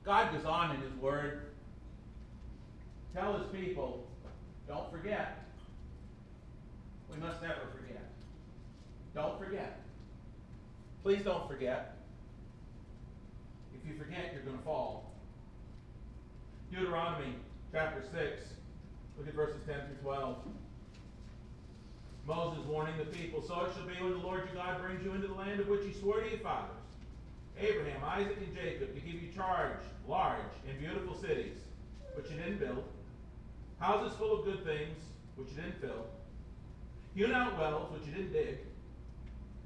God 0.05 0.33
goes 0.33 0.47
on 0.47 0.75
in 0.75 0.81
His 0.81 0.95
Word. 0.95 1.43
Tell 3.15 3.39
His 3.39 3.47
people, 3.49 4.09
don't 4.67 4.91
forget. 4.91 5.45
We 7.13 7.19
must 7.19 7.43
never 7.43 7.61
forget. 7.77 8.03
Don't 9.15 9.39
forget. 9.39 9.81
Please 11.03 11.23
don't 11.23 11.49
forget 11.49 11.97
If 13.75 13.89
you 13.89 13.97
forget, 13.99 14.33
you're 14.33 14.43
going 14.43 14.59
to 14.59 14.65
fall. 14.65 15.13
Deuteronomy 16.71 17.35
chapter 17.73 18.03
6, 18.03 18.43
look 19.19 19.29
at 19.29 19.35
verses 19.35 19.61
10 19.67 19.77
through 19.87 19.97
12. 20.03 20.37
Moses 22.29 22.63
warning 22.67 22.95
the 22.99 23.07
people, 23.07 23.43
So 23.43 23.65
it 23.65 23.73
shall 23.75 23.87
be 23.87 23.95
when 24.03 24.13
the 24.13 24.19
Lord 24.19 24.45
your 24.45 24.55
God 24.63 24.83
brings 24.83 25.03
you 25.03 25.13
into 25.15 25.29
the 25.29 25.35
land 25.35 25.61
of 25.61 25.69
which 25.69 25.85
he 25.85 25.99
swore 25.99 26.21
to 26.21 26.29
your 26.29 26.39
fathers, 26.41 26.77
Abraham, 27.59 28.03
Isaac, 28.05 28.37
and 28.37 28.55
Jacob, 28.55 28.95
to 28.95 29.01
give 29.01 29.21
you 29.21 29.33
charge, 29.35 29.81
large 30.07 30.53
and 30.69 30.79
beautiful 30.79 31.15
cities, 31.15 31.57
which 32.15 32.31
you 32.31 32.37
didn't 32.37 32.61
build, 32.61 32.85
houses 33.81 34.17
full 34.19 34.39
of 34.39 34.45
good 34.45 34.63
things, 34.63 34.99
which 35.37 35.49
you 35.51 35.57
didn't 35.57 35.81
fill, 35.81 36.05
hewn 37.15 37.33
out 37.33 37.59
wells, 37.59 37.91
which 37.93 38.07
you 38.07 38.13
didn't 38.13 38.33
dig, 38.33 38.59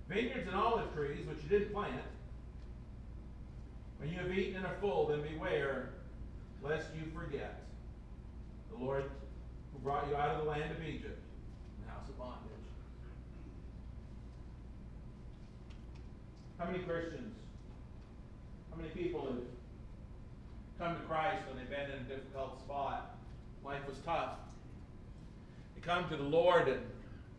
vineyards 0.08 0.46
and 0.46 0.56
olive 0.56 0.94
trees, 0.94 1.26
which 1.26 1.42
you 1.42 1.48
didn't 1.48 1.72
plant, 1.72 2.02
when 3.98 4.10
you 4.10 4.18
have 4.18 4.32
eaten 4.32 4.56
and 4.56 4.66
are 4.66 4.76
full, 4.80 5.08
then 5.08 5.22
beware 5.22 5.90
lest 6.62 6.88
you 6.94 7.10
forget 7.12 7.62
the 8.70 8.84
Lord 8.84 9.04
who 9.72 9.78
brought 9.80 10.08
you 10.08 10.16
out 10.16 10.30
of 10.30 10.44
the 10.44 10.50
land 10.50 10.70
of 10.70 10.82
Egypt, 10.82 11.20
the 11.84 11.90
house 11.90 12.08
of 12.08 12.18
bondage. 12.18 12.51
How 16.58 16.66
many 16.66 16.78
Christians, 16.80 17.34
how 18.70 18.76
many 18.76 18.90
people 18.90 19.26
have 19.26 19.36
come 20.78 21.00
to 21.00 21.06
Christ 21.06 21.42
when 21.48 21.56
they've 21.56 21.70
been 21.70 21.90
in 21.90 22.06
a 22.06 22.08
difficult 22.08 22.60
spot? 22.60 23.16
Life 23.64 23.86
was 23.88 23.98
tough. 24.04 24.38
They 25.74 25.80
come 25.80 26.08
to 26.08 26.16
the 26.16 26.22
Lord 26.22 26.68
and 26.68 26.80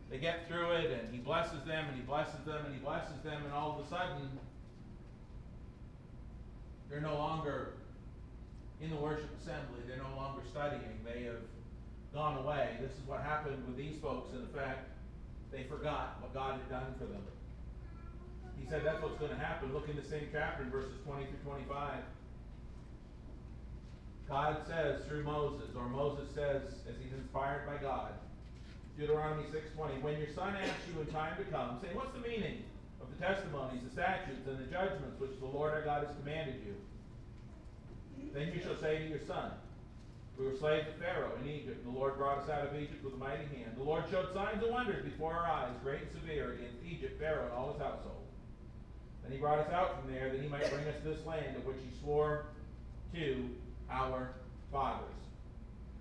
they 0.10 0.18
get 0.18 0.48
through 0.48 0.74
it, 0.74 0.92
and 0.92 1.12
He 1.12 1.20
blesses 1.20 1.64
them, 1.66 1.86
and 1.88 1.96
He 1.96 2.02
blesses 2.02 2.40
them, 2.46 2.66
and 2.66 2.74
He 2.74 2.80
blesses 2.80 3.20
them, 3.24 3.44
and 3.44 3.52
all 3.52 3.80
of 3.80 3.86
a 3.86 3.90
sudden, 3.90 4.30
they're 6.90 7.02
no 7.02 7.16
longer 7.16 7.74
in 8.80 8.92
the 8.92 8.96
worship 8.96 9.30
assembly. 9.42 9.80
They're 9.88 9.98
no 9.98 10.16
longer 10.16 10.42
studying. 10.52 11.00
They 11.04 11.24
have 11.24 11.42
gone 12.14 12.38
away. 12.38 12.78
This 12.80 12.92
is 12.92 13.08
what 13.08 13.22
happened 13.22 13.66
with 13.66 13.76
these 13.76 14.00
folks, 14.00 14.30
in 14.34 14.46
fact, 14.56 14.90
they 15.52 15.64
forgot 15.64 16.18
what 16.22 16.34
God 16.34 16.60
had 16.60 16.70
done 16.70 16.94
for 17.00 17.06
them. 17.06 17.24
He 18.64 18.70
said 18.70 18.86
that's 18.86 19.04
what's 19.04 19.20
going 19.20 19.32
to 19.32 19.38
happen. 19.38 19.74
Look 19.74 19.90
in 19.90 19.98
the 19.98 20.08
same 20.08 20.32
chapter 20.32 20.64
in 20.64 20.72
verses 20.72 20.96
20 21.04 21.26
through 21.26 21.44
25. 21.44 22.00
God 24.30 24.58
says 24.66 25.04
through 25.06 25.24
Moses, 25.24 25.76
or 25.76 25.90
Moses 25.90 26.30
says 26.34 26.62
as 26.88 26.96
he's 27.04 27.12
inspired 27.12 27.68
by 27.68 27.76
God, 27.76 28.14
Deuteronomy 28.98 29.44
6.20, 29.52 30.02
when 30.02 30.18
your 30.18 30.32
son 30.34 30.56
asks 30.56 30.88
you 30.88 31.02
in 31.02 31.08
time 31.08 31.36
to 31.36 31.44
come, 31.52 31.78
saying, 31.84 31.94
what's 31.94 32.14
the 32.14 32.24
meaning 32.24 32.64
of 33.02 33.12
the 33.12 33.20
testimonies, 33.20 33.84
the 33.84 33.92
statutes, 33.92 34.48
and 34.48 34.58
the 34.58 34.72
judgments 34.72 35.20
which 35.20 35.36
the 35.42 35.46
Lord 35.46 35.74
our 35.74 35.82
God 35.84 36.08
has 36.08 36.16
commanded 36.24 36.64
you? 36.66 36.76
Then 38.34 38.54
you 38.56 38.62
shall 38.64 38.80
say 38.80 39.00
to 39.00 39.08
your 39.10 39.20
son, 39.28 39.52
we 40.40 40.46
were 40.46 40.56
slaves 40.56 40.88
of 40.88 40.96
Pharaoh 41.04 41.36
in 41.44 41.50
Egypt, 41.50 41.84
and 41.84 41.94
the 41.94 42.00
Lord 42.00 42.16
brought 42.18 42.40
us 42.40 42.50
out 42.50 42.66
of 42.66 42.80
Egypt 42.80 43.04
with 43.04 43.14
a 43.14 43.18
mighty 43.18 43.44
hand. 43.44 43.76
The 43.76 43.84
Lord 43.84 44.06
showed 44.10 44.34
signs 44.34 44.64
and 44.64 44.72
wonders 44.72 45.04
before 45.04 45.34
our 45.34 45.52
eyes, 45.52 45.76
great 45.84 46.02
and 46.02 46.12
severe, 46.12 46.54
against 46.54 46.80
Egypt, 46.88 47.20
Pharaoh, 47.20 47.44
and 47.44 47.54
all 47.54 47.74
his 47.74 47.82
household. 47.82 48.23
Then 49.24 49.32
he 49.32 49.38
brought 49.38 49.60
us 49.60 49.72
out 49.72 50.02
from 50.02 50.12
there, 50.14 50.30
that 50.30 50.42
he 50.42 50.48
might 50.48 50.70
bring 50.70 50.86
us 50.88 50.96
to 51.02 51.10
this 51.10 51.26
land 51.26 51.56
of 51.58 51.66
which 51.66 51.78
he 51.78 51.98
swore 52.00 52.46
to 53.14 53.50
our 53.90 54.32
fathers. 54.72 55.08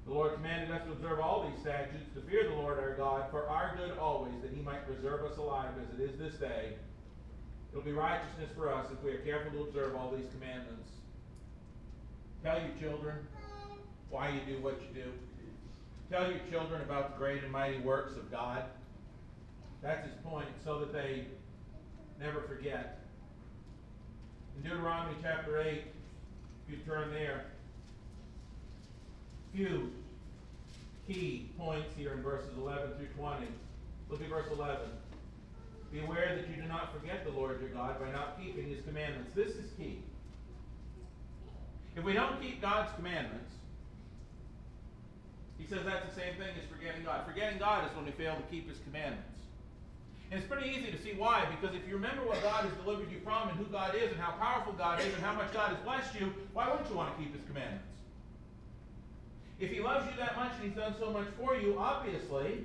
The 0.06 0.12
Lord 0.12 0.34
commanded 0.34 0.70
us 0.72 0.82
to 0.86 0.92
observe 0.92 1.20
all 1.20 1.48
these 1.48 1.60
statutes, 1.60 2.12
to 2.14 2.20
fear 2.22 2.48
the 2.48 2.56
Lord 2.56 2.78
our 2.78 2.94
God, 2.94 3.30
for 3.30 3.48
our 3.48 3.76
good 3.76 3.96
always, 3.98 4.34
that 4.42 4.50
he 4.50 4.60
might 4.60 4.84
preserve 4.86 5.24
us 5.24 5.38
alive 5.38 5.70
as 5.80 6.00
it 6.00 6.02
is 6.02 6.18
this 6.18 6.34
day. 6.40 6.72
It 7.72 7.76
will 7.76 7.84
be 7.84 7.92
righteousness 7.92 8.50
for 8.56 8.72
us 8.72 8.86
if 8.92 9.02
we 9.04 9.12
are 9.12 9.18
careful 9.18 9.52
to 9.52 9.68
observe 9.68 9.94
all 9.94 10.10
these 10.10 10.26
commandments. 10.34 10.90
Tell 12.42 12.58
your 12.58 12.72
children 12.80 13.16
why 14.10 14.30
you 14.30 14.40
do 14.46 14.60
what 14.60 14.80
you 14.82 15.02
do. 15.02 15.10
Tell 16.10 16.28
your 16.28 16.40
children 16.50 16.82
about 16.82 17.12
the 17.12 17.18
great 17.18 17.42
and 17.42 17.52
mighty 17.52 17.78
works 17.78 18.16
of 18.16 18.30
God. 18.30 18.64
That's 19.80 20.04
his 20.04 20.14
point, 20.24 20.48
so 20.64 20.80
that 20.80 20.92
they 20.92 21.26
never 22.20 22.42
forget. 22.42 23.01
In 24.56 24.62
Deuteronomy 24.62 25.16
chapter 25.22 25.60
8, 25.60 25.68
if 25.76 25.84
you 26.68 26.76
turn 26.84 27.10
there, 27.12 27.46
few 29.54 29.92
key 31.06 31.50
points 31.58 31.90
here 31.96 32.12
in 32.12 32.22
verses 32.22 32.50
11 32.58 32.92
through 32.96 33.06
20. 33.18 33.46
Look 34.08 34.22
at 34.22 34.28
verse 34.28 34.46
11. 34.52 34.78
Be 35.92 36.00
aware 36.00 36.36
that 36.36 36.48
you 36.48 36.62
do 36.62 36.68
not 36.68 36.92
forget 36.98 37.24
the 37.24 37.30
Lord 37.30 37.60
your 37.60 37.70
God 37.70 38.00
by 38.00 38.10
not 38.12 38.40
keeping 38.40 38.68
his 38.68 38.82
commandments. 38.84 39.30
This 39.34 39.50
is 39.50 39.70
key. 39.76 39.98
If 41.96 42.04
we 42.04 42.14
don't 42.14 42.40
keep 42.40 42.62
God's 42.62 42.90
commandments, 42.96 43.52
he 45.58 45.66
says 45.66 45.80
that's 45.84 46.06
the 46.06 46.14
same 46.14 46.34
thing 46.36 46.48
as 46.56 46.68
forgetting 46.70 47.04
God. 47.04 47.26
Forgetting 47.26 47.58
God 47.58 47.88
is 47.88 47.94
when 47.94 48.06
we 48.06 48.12
fail 48.12 48.34
to 48.34 48.42
keep 48.50 48.68
his 48.68 48.78
commandments. 48.84 49.28
And 50.32 50.40
it's 50.40 50.48
pretty 50.50 50.70
easy 50.70 50.90
to 50.90 50.96
see 50.96 51.12
why, 51.12 51.44
because 51.60 51.76
if 51.76 51.86
you 51.86 51.92
remember 51.92 52.24
what 52.24 52.42
God 52.42 52.64
has 52.64 52.72
delivered 52.82 53.12
you 53.12 53.20
from 53.20 53.50
and 53.50 53.58
who 53.58 53.66
God 53.66 53.94
is 53.94 54.10
and 54.10 54.18
how 54.18 54.32
powerful 54.40 54.72
God 54.72 54.98
is 54.98 55.12
and 55.12 55.22
how 55.22 55.34
much 55.34 55.52
God 55.52 55.68
has 55.68 55.78
blessed 55.84 56.18
you, 56.18 56.32
why 56.54 56.70
wouldn't 56.70 56.88
you 56.88 56.96
want 56.96 57.14
to 57.14 57.22
keep 57.22 57.36
his 57.36 57.44
commandments? 57.44 57.84
If 59.60 59.70
he 59.70 59.80
loves 59.80 60.06
you 60.06 60.16
that 60.16 60.34
much 60.34 60.52
and 60.56 60.64
he's 60.64 60.74
done 60.74 60.94
so 60.98 61.10
much 61.10 61.26
for 61.38 61.54
you, 61.54 61.76
obviously, 61.78 62.64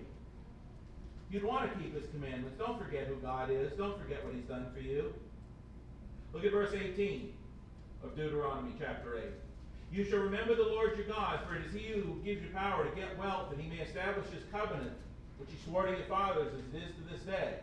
you'd 1.30 1.44
want 1.44 1.70
to 1.70 1.78
keep 1.78 1.94
his 1.94 2.10
commandments. 2.12 2.58
Don't 2.58 2.80
forget 2.82 3.06
who 3.08 3.16
God 3.16 3.52
is. 3.52 3.74
Don't 3.74 4.00
forget 4.02 4.24
what 4.24 4.34
he's 4.34 4.46
done 4.46 4.68
for 4.74 4.80
you. 4.80 5.14
Look 6.32 6.46
at 6.46 6.54
verse 6.54 6.72
18 6.74 7.34
of 8.02 8.16
Deuteronomy 8.16 8.76
chapter 8.80 9.18
8. 9.18 9.24
You 9.92 10.06
shall 10.06 10.20
remember 10.20 10.56
the 10.56 10.64
Lord 10.64 10.96
your 10.96 11.08
God, 11.08 11.42
for 11.46 11.58
it 11.58 11.66
is 11.66 11.74
he 11.74 12.00
who 12.00 12.22
gives 12.24 12.42
you 12.42 12.50
power 12.54 12.90
to 12.90 12.96
get 12.96 13.20
wealth, 13.20 13.50
that 13.50 13.60
he 13.60 13.70
may 13.70 13.84
establish 13.84 14.26
his 14.28 14.44
covenant, 14.54 14.94
which 15.38 15.50
he 15.50 15.58
swore 15.66 15.86
to 15.86 15.92
your 15.92 16.08
fathers 16.08 16.54
as 16.54 16.74
it 16.74 16.84
is 16.84 16.96
to 16.96 17.14
this 17.14 17.22
day. 17.24 17.56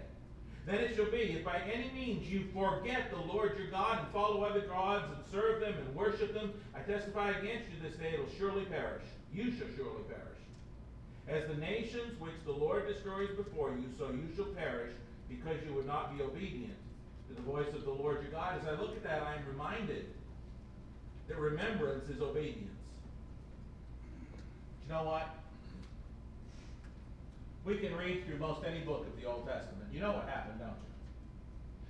Then 0.67 0.77
it 0.77 0.97
shall 0.97 1.11
be, 1.11 1.37
if 1.37 1.45
by 1.45 1.61
any 1.73 1.91
means 1.93 2.27
you 2.27 2.47
forget 2.55 3.11
the 3.11 3.21
Lord 3.21 3.59
your 3.59 3.69
God 3.69 3.99
and 3.99 4.09
follow 4.13 4.45
other 4.45 4.63
gods 4.63 5.05
and 5.15 5.23
serve 5.31 5.61
them 5.61 5.75
and 5.75 5.95
worship 5.95 6.33
them, 6.33 6.55
I 6.75 6.81
testify 6.81 7.31
against 7.31 7.69
you 7.71 7.87
this 7.87 7.99
day, 7.99 8.15
it 8.15 8.21
will 8.21 8.33
surely 8.39 8.65
perish 8.65 9.05
you 9.35 9.51
shall 9.51 9.67
surely 9.77 10.03
perish. 10.07 10.23
As 11.27 11.49
the 11.49 11.61
nations 11.61 12.19
which 12.21 12.35
the 12.47 12.53
Lord 12.53 12.87
destroys 12.87 13.31
before 13.37 13.71
you, 13.71 13.87
so 13.99 14.11
you 14.11 14.29
shall 14.37 14.53
perish, 14.55 14.93
because 15.29 15.57
you 15.67 15.75
would 15.75 15.87
not 15.87 16.17
be 16.17 16.23
obedient 16.23 16.77
to 17.29 17.35
the 17.35 17.43
voice 17.43 17.69
of 17.75 17.85
the 17.85 17.91
Lord 17.91 18.23
your 18.23 18.31
God. 18.31 18.61
As 18.61 18.69
I 18.69 18.81
look 18.81 18.95
at 18.95 19.03
that, 19.03 19.23
I 19.23 19.35
am 19.35 19.45
reminded 19.49 20.07
that 21.29 21.39
remembrance 21.39 22.09
is 22.09 22.21
obedience. 22.21 22.71
You 24.87 24.95
know 24.95 25.05
what? 25.05 25.29
We 27.65 27.79
can 27.79 27.97
read 27.97 28.27
through 28.27 28.39
most 28.39 28.65
any 28.67 28.81
book 28.81 29.07
of 29.07 29.21
the 29.21 29.27
Old 29.29 29.47
Testament. 29.47 29.89
You 29.93 30.01
know 30.01 30.13
what 30.13 30.29
happened, 30.29 30.61
don't 30.61 30.69
you? 30.69 30.93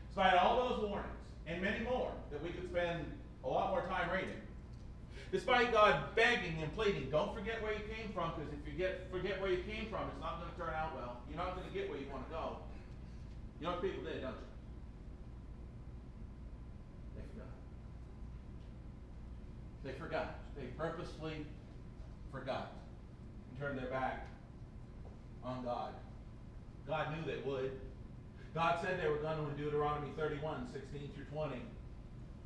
Despite 0.09 0.35
all 0.35 0.69
those 0.69 0.89
warnings, 0.89 1.11
and 1.47 1.61
many 1.61 1.85
more, 1.85 2.13
that 2.31 2.43
we 2.43 2.51
could 2.51 2.71
spend 2.71 3.05
a 3.45 3.49
lot 3.49 3.71
more 3.71 3.83
time 3.89 4.09
reading, 4.11 4.41
Despite 5.35 5.73
God 5.73 6.15
begging 6.15 6.63
and 6.63 6.73
pleading, 6.77 7.09
don't 7.11 7.35
forget 7.35 7.61
where 7.61 7.73
you 7.73 7.83
came 7.91 8.13
from, 8.15 8.31
because 8.37 8.53
if 8.53 8.73
you 8.73 8.79
get 8.79 9.11
forget 9.11 9.41
where 9.41 9.51
you 9.51 9.65
came 9.65 9.91
from, 9.91 10.07
it's 10.07 10.21
not 10.21 10.39
going 10.39 10.49
to 10.49 10.57
turn 10.57 10.73
out 10.79 10.95
well. 10.95 11.17
You're 11.29 11.37
not 11.37 11.57
going 11.57 11.67
to 11.67 11.75
get 11.75 11.91
where 11.91 11.99
you 11.99 12.07
want 12.09 12.25
to 12.29 12.33
go. 12.33 12.59
You 13.59 13.67
know 13.67 13.73
what 13.73 13.83
people 13.83 14.05
did, 14.05 14.23
don't 14.23 14.31
you? 14.31 14.47
They 17.17 17.23
forgot. 17.35 17.51
They 19.83 19.93
forgot. 19.99 20.35
They 20.55 20.67
purposely 20.79 21.47
forgot 22.31 22.71
and 23.51 23.59
turned 23.59 23.77
their 23.77 23.91
back 23.91 24.29
on 25.45 25.65
God. 25.65 25.93
God 26.87 27.13
knew 27.13 27.25
they 27.25 27.41
would. 27.49 27.73
God 28.55 28.79
said 28.83 29.01
they 29.03 29.09
were 29.09 29.19
going 29.19 29.37
to 29.37 29.51
in 29.51 29.57
Deuteronomy 29.57 30.09
31, 30.17 30.69
16 30.73 31.11
through 31.15 31.25
20. 31.25 31.57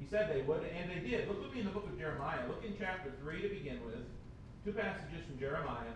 He 0.01 0.07
said 0.07 0.31
they 0.33 0.43
would, 0.43 0.63
and 0.63 0.91
they 0.91 1.07
did. 1.07 1.29
Look 1.29 1.43
with 1.43 1.53
me 1.53 1.61
in 1.61 1.67
the 1.67 1.73
book 1.73 1.87
of 1.87 1.99
Jeremiah. 1.99 2.47
Look 2.49 2.65
in 2.65 2.75
chapter 2.79 3.13
3 3.21 3.43
to 3.43 3.49
begin 3.49 3.85
with. 3.85 4.01
Two 4.65 4.73
passages 4.73 5.27
from 5.27 5.39
Jeremiah. 5.39 5.93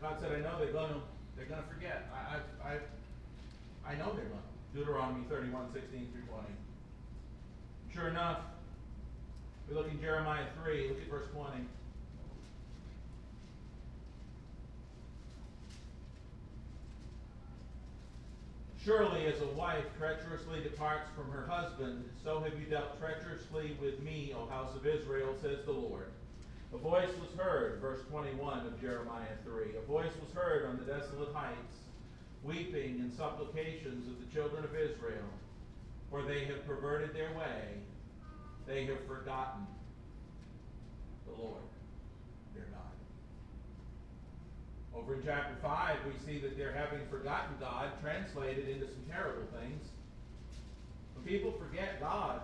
God 0.00 0.18
said, 0.20 0.32
I 0.32 0.40
know 0.40 0.58
they're 0.58 0.72
going 0.72 0.92
to, 0.92 1.00
they're 1.36 1.46
going 1.46 1.62
to 1.62 1.68
forget. 1.68 2.06
I, 2.12 2.36
I, 2.36 2.72
I, 2.72 3.92
I 3.92 3.96
know 3.96 4.12
they're 4.14 4.28
going 4.28 4.44
to. 4.44 4.78
Deuteronomy 4.78 5.24
31, 5.30 5.72
16 5.72 6.08
through 6.12 6.22
20. 6.28 6.46
Sure 7.94 8.08
enough, 8.08 8.40
we 9.68 9.74
look 9.74 9.88
in 9.90 10.00
Jeremiah 10.00 10.46
3, 10.62 10.88
look 10.88 11.00
at 11.00 11.08
verse 11.08 11.26
20. 11.32 11.64
Surely 18.84 19.24
as 19.24 19.40
a 19.40 19.46
wife 19.46 19.86
treacherously 19.96 20.60
departs 20.62 21.08
from 21.16 21.30
her 21.32 21.46
husband, 21.46 22.04
so 22.22 22.40
have 22.40 22.52
you 22.60 22.66
dealt 22.66 23.00
treacherously 23.00 23.78
with 23.80 23.98
me, 24.00 24.34
O 24.36 24.44
house 24.46 24.76
of 24.76 24.86
Israel, 24.86 25.34
says 25.40 25.64
the 25.64 25.72
Lord. 25.72 26.08
A 26.74 26.76
voice 26.76 27.08
was 27.18 27.30
heard, 27.38 27.80
verse 27.80 28.00
21 28.10 28.66
of 28.66 28.78
Jeremiah 28.78 29.36
3. 29.42 29.76
A 29.78 29.86
voice 29.86 30.12
was 30.20 30.34
heard 30.34 30.66
on 30.66 30.76
the 30.76 30.84
desolate 30.84 31.32
heights, 31.32 31.78
weeping 32.42 33.00
and 33.00 33.10
supplications 33.14 34.06
of 34.06 34.20
the 34.20 34.34
children 34.34 34.62
of 34.64 34.76
Israel, 34.76 35.32
for 36.10 36.20
they 36.20 36.44
have 36.44 36.66
perverted 36.66 37.14
their 37.14 37.32
way, 37.32 37.62
they 38.66 38.84
have 38.84 39.02
forgotten 39.06 39.66
the 41.26 41.42
Lord. 41.42 41.62
Over 44.96 45.14
in 45.14 45.22
chapter 45.24 45.56
5, 45.60 45.96
we 46.06 46.12
see 46.24 46.40
that 46.40 46.56
they're 46.56 46.72
having 46.72 47.06
forgotten 47.10 47.56
God 47.58 47.90
translated 48.00 48.68
into 48.68 48.86
some 48.86 49.02
terrible 49.10 49.46
things. 49.60 49.82
When 51.14 51.24
people 51.24 51.52
forget 51.52 52.00
God 52.00 52.40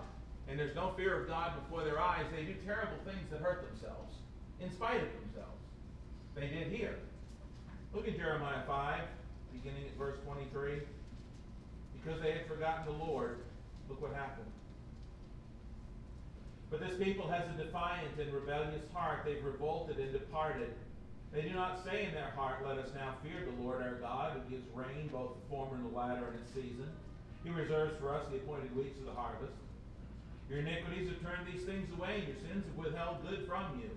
and 0.49 0.59
there's 0.59 0.75
no 0.75 0.91
fear 0.97 1.21
of 1.21 1.27
God 1.27 1.53
before 1.63 1.83
their 1.83 1.99
eyes, 1.99 2.25
they 2.35 2.43
do 2.43 2.53
terrible 2.65 2.97
things 3.05 3.29
that 3.31 3.41
hurt 3.41 3.65
themselves, 3.69 4.15
in 4.59 4.69
spite 4.71 5.01
of 5.01 5.09
themselves. 5.23 5.61
They 6.35 6.47
did 6.47 6.67
here. 6.67 6.95
Look 7.93 8.07
at 8.07 8.17
Jeremiah 8.17 8.63
5, 8.67 9.01
beginning 9.53 9.85
at 9.85 9.97
verse 9.97 10.17
23. 10.25 10.81
Because 12.03 12.21
they 12.21 12.31
had 12.31 12.47
forgotten 12.47 12.85
the 12.85 13.03
Lord, 13.03 13.39
look 13.87 14.01
what 14.01 14.13
happened. 14.13 14.47
But 16.69 16.79
this 16.79 16.97
people 16.97 17.29
has 17.29 17.43
a 17.53 17.63
defiant 17.63 18.17
and 18.19 18.33
rebellious 18.33 18.83
heart. 18.93 19.23
They've 19.25 19.43
revolted 19.43 19.97
and 19.99 20.11
departed. 20.11 20.73
They 21.33 21.41
do 21.43 21.53
not 21.53 21.83
say 21.83 22.05
in 22.05 22.13
their 22.13 22.31
heart, 22.35 22.65
Let 22.67 22.77
us 22.77 22.91
now 22.93 23.15
fear 23.23 23.47
the 23.47 23.63
Lord 23.63 23.81
our 23.81 23.95
God, 23.95 24.33
who 24.35 24.49
gives 24.51 24.67
rain, 24.75 25.09
both 25.11 25.39
the 25.39 25.49
former 25.49 25.75
and 25.75 25.85
the 25.85 25.95
latter 25.95 26.27
in 26.27 26.35
its 26.35 26.51
season. 26.51 26.91
He 27.43 27.49
reserves 27.49 27.97
for 27.99 28.13
us 28.13 28.27
the 28.29 28.37
appointed 28.37 28.75
weeks 28.75 28.99
of 28.99 29.05
the 29.05 29.13
harvest. 29.13 29.55
Your 30.49 30.59
iniquities 30.59 31.07
have 31.07 31.21
turned 31.21 31.47
these 31.47 31.63
things 31.63 31.89
away, 31.97 32.19
and 32.19 32.27
your 32.27 32.37
sins 32.43 32.65
have 32.67 32.75
withheld 32.75 33.23
good 33.23 33.47
from 33.47 33.79
you. 33.79 33.89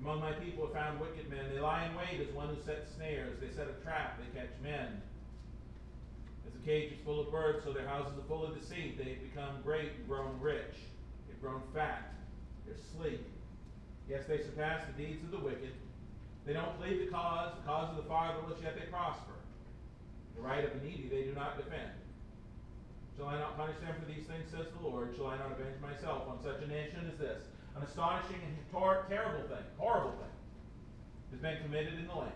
Among 0.00 0.20
my 0.20 0.32
people 0.32 0.64
are 0.64 0.72
found 0.72 0.98
wicked 0.98 1.28
men. 1.28 1.52
They 1.52 1.60
lie 1.60 1.86
in 1.86 1.94
wait 1.94 2.26
as 2.26 2.34
one 2.34 2.48
who 2.48 2.60
sets 2.64 2.90
snares. 2.96 3.38
They 3.38 3.54
set 3.54 3.68
a 3.68 3.84
trap, 3.84 4.18
they 4.18 4.40
catch 4.40 4.50
men. 4.62 5.00
As 6.48 6.54
a 6.54 6.66
cage 6.66 6.92
is 6.92 6.98
full 7.04 7.20
of 7.20 7.30
birds, 7.30 7.62
so 7.62 7.72
their 7.72 7.86
houses 7.86 8.18
are 8.18 8.26
full 8.26 8.44
of 8.44 8.58
deceit. 8.58 8.98
They've 8.98 9.22
become 9.22 9.62
great 9.62 9.92
and 9.98 10.08
grown 10.08 10.40
rich. 10.40 10.74
They've 11.28 11.40
grown 11.40 11.62
fat. 11.72 12.14
They're 12.66 12.74
sleek. 12.96 13.20
Yes, 14.08 14.24
they 14.26 14.38
surpass 14.38 14.84
the 14.86 15.02
deeds 15.02 15.22
of 15.24 15.30
the 15.30 15.38
wicked. 15.38 15.72
They 16.44 16.52
don't 16.52 16.76
plead 16.78 17.00
the 17.00 17.10
cause, 17.10 17.54
the 17.56 17.66
cause 17.66 17.90
of 17.90 17.96
the 17.96 18.08
fatherless, 18.08 18.58
yet 18.62 18.74
they 18.74 18.86
prosper. 18.86 19.32
The 20.34 20.42
right 20.42 20.64
of 20.64 20.74
the 20.74 20.86
needy 20.86 21.08
they 21.08 21.22
do 21.22 21.34
not 21.34 21.56
defend. 21.56 21.92
Shall 23.16 23.26
I 23.26 23.38
not 23.38 23.56
punish 23.56 23.76
them 23.80 23.94
for 24.00 24.10
these 24.10 24.26
things, 24.26 24.50
says 24.50 24.66
the 24.74 24.88
Lord? 24.88 25.14
Shall 25.16 25.28
I 25.28 25.38
not 25.38 25.52
avenge 25.52 25.78
myself 25.80 26.26
on 26.28 26.42
such 26.42 26.62
a 26.62 26.66
nation 26.66 27.08
as 27.12 27.18
this? 27.18 27.42
An 27.76 27.82
astonishing 27.82 28.40
and 28.42 28.56
terrible 29.08 29.48
thing, 29.48 29.64
horrible 29.78 30.12
thing, 30.12 30.36
has 31.30 31.40
been 31.40 31.62
committed 31.62 31.94
in 31.94 32.06
the 32.06 32.14
land. 32.14 32.32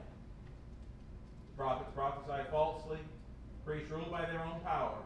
The 1.51 1.57
prophets 1.57 1.91
prophesy 1.95 2.49
falsely, 2.51 2.99
priests 3.65 3.91
rule 3.91 4.09
by 4.11 4.27
their 4.27 4.41
own 4.41 4.61
power. 4.61 5.03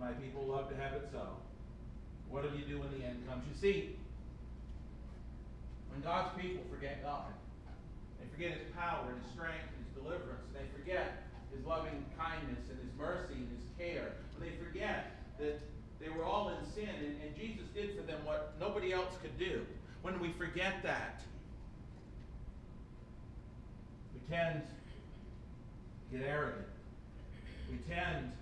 My 0.00 0.12
people 0.12 0.44
love 0.46 0.68
to 0.70 0.76
have 0.76 0.94
it 0.94 1.08
so. 1.12 1.36
What 2.30 2.44
will 2.44 2.58
you 2.58 2.64
do 2.64 2.80
when 2.80 2.90
the 2.98 3.04
end 3.04 3.26
comes? 3.28 3.44
You 3.46 3.54
see, 3.60 3.96
when 5.92 6.00
God's 6.00 6.32
people 6.40 6.64
forget 6.72 7.04
God, 7.04 7.28
they 8.18 8.26
forget 8.32 8.56
His 8.56 8.72
power 8.74 9.12
and 9.12 9.20
His 9.22 9.30
strength 9.32 9.68
and 9.76 9.80
His 9.84 9.92
deliverance, 9.92 10.42
and 10.48 10.56
they 10.56 10.68
forget 10.72 11.28
His 11.52 11.64
loving 11.68 12.04
kindness 12.16 12.64
and 12.72 12.80
His 12.80 12.92
mercy 12.96 13.36
and 13.36 13.52
His 13.52 13.68
care, 13.76 14.16
when 14.34 14.48
they 14.48 14.56
forget 14.56 15.12
that 15.38 15.60
they 16.00 16.08
were 16.08 16.24
all 16.24 16.48
in 16.48 16.64
sin 16.72 16.88
and, 16.88 17.14
and 17.22 17.36
Jesus 17.36 17.68
did 17.74 17.94
for 17.94 18.02
them 18.02 18.24
what 18.24 18.54
nobody 18.58 18.92
else 18.92 19.14
could 19.22 19.38
do, 19.38 19.64
when 20.02 20.18
we 20.18 20.32
forget 20.32 20.82
that, 20.82 21.20
we 24.12 24.20
tend 24.34 24.62
to 26.10 26.18
get 26.18 26.26
arrogant. 26.26 26.66
We 27.70 27.78
tend 27.88 28.32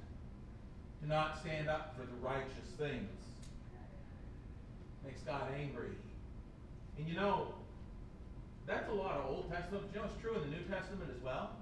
to 1.02 1.08
not 1.08 1.38
stand 1.40 1.68
up 1.68 1.94
for 1.96 2.06
the 2.06 2.26
righteous 2.26 2.70
things. 2.78 3.08
Makes 5.04 5.20
God 5.22 5.42
angry. 5.58 5.90
And 7.00 7.08
you 7.08 7.16
know, 7.16 7.46
that's 8.66 8.90
a 8.90 8.92
lot 8.92 9.16
of 9.16 9.30
Old 9.30 9.50
Testament. 9.50 9.84
You 9.94 10.00
know 10.00 10.04
it's 10.04 10.20
true 10.20 10.34
in 10.34 10.42
the 10.42 10.54
New 10.54 10.62
Testament 10.68 11.08
as 11.08 11.22
well? 11.24 11.56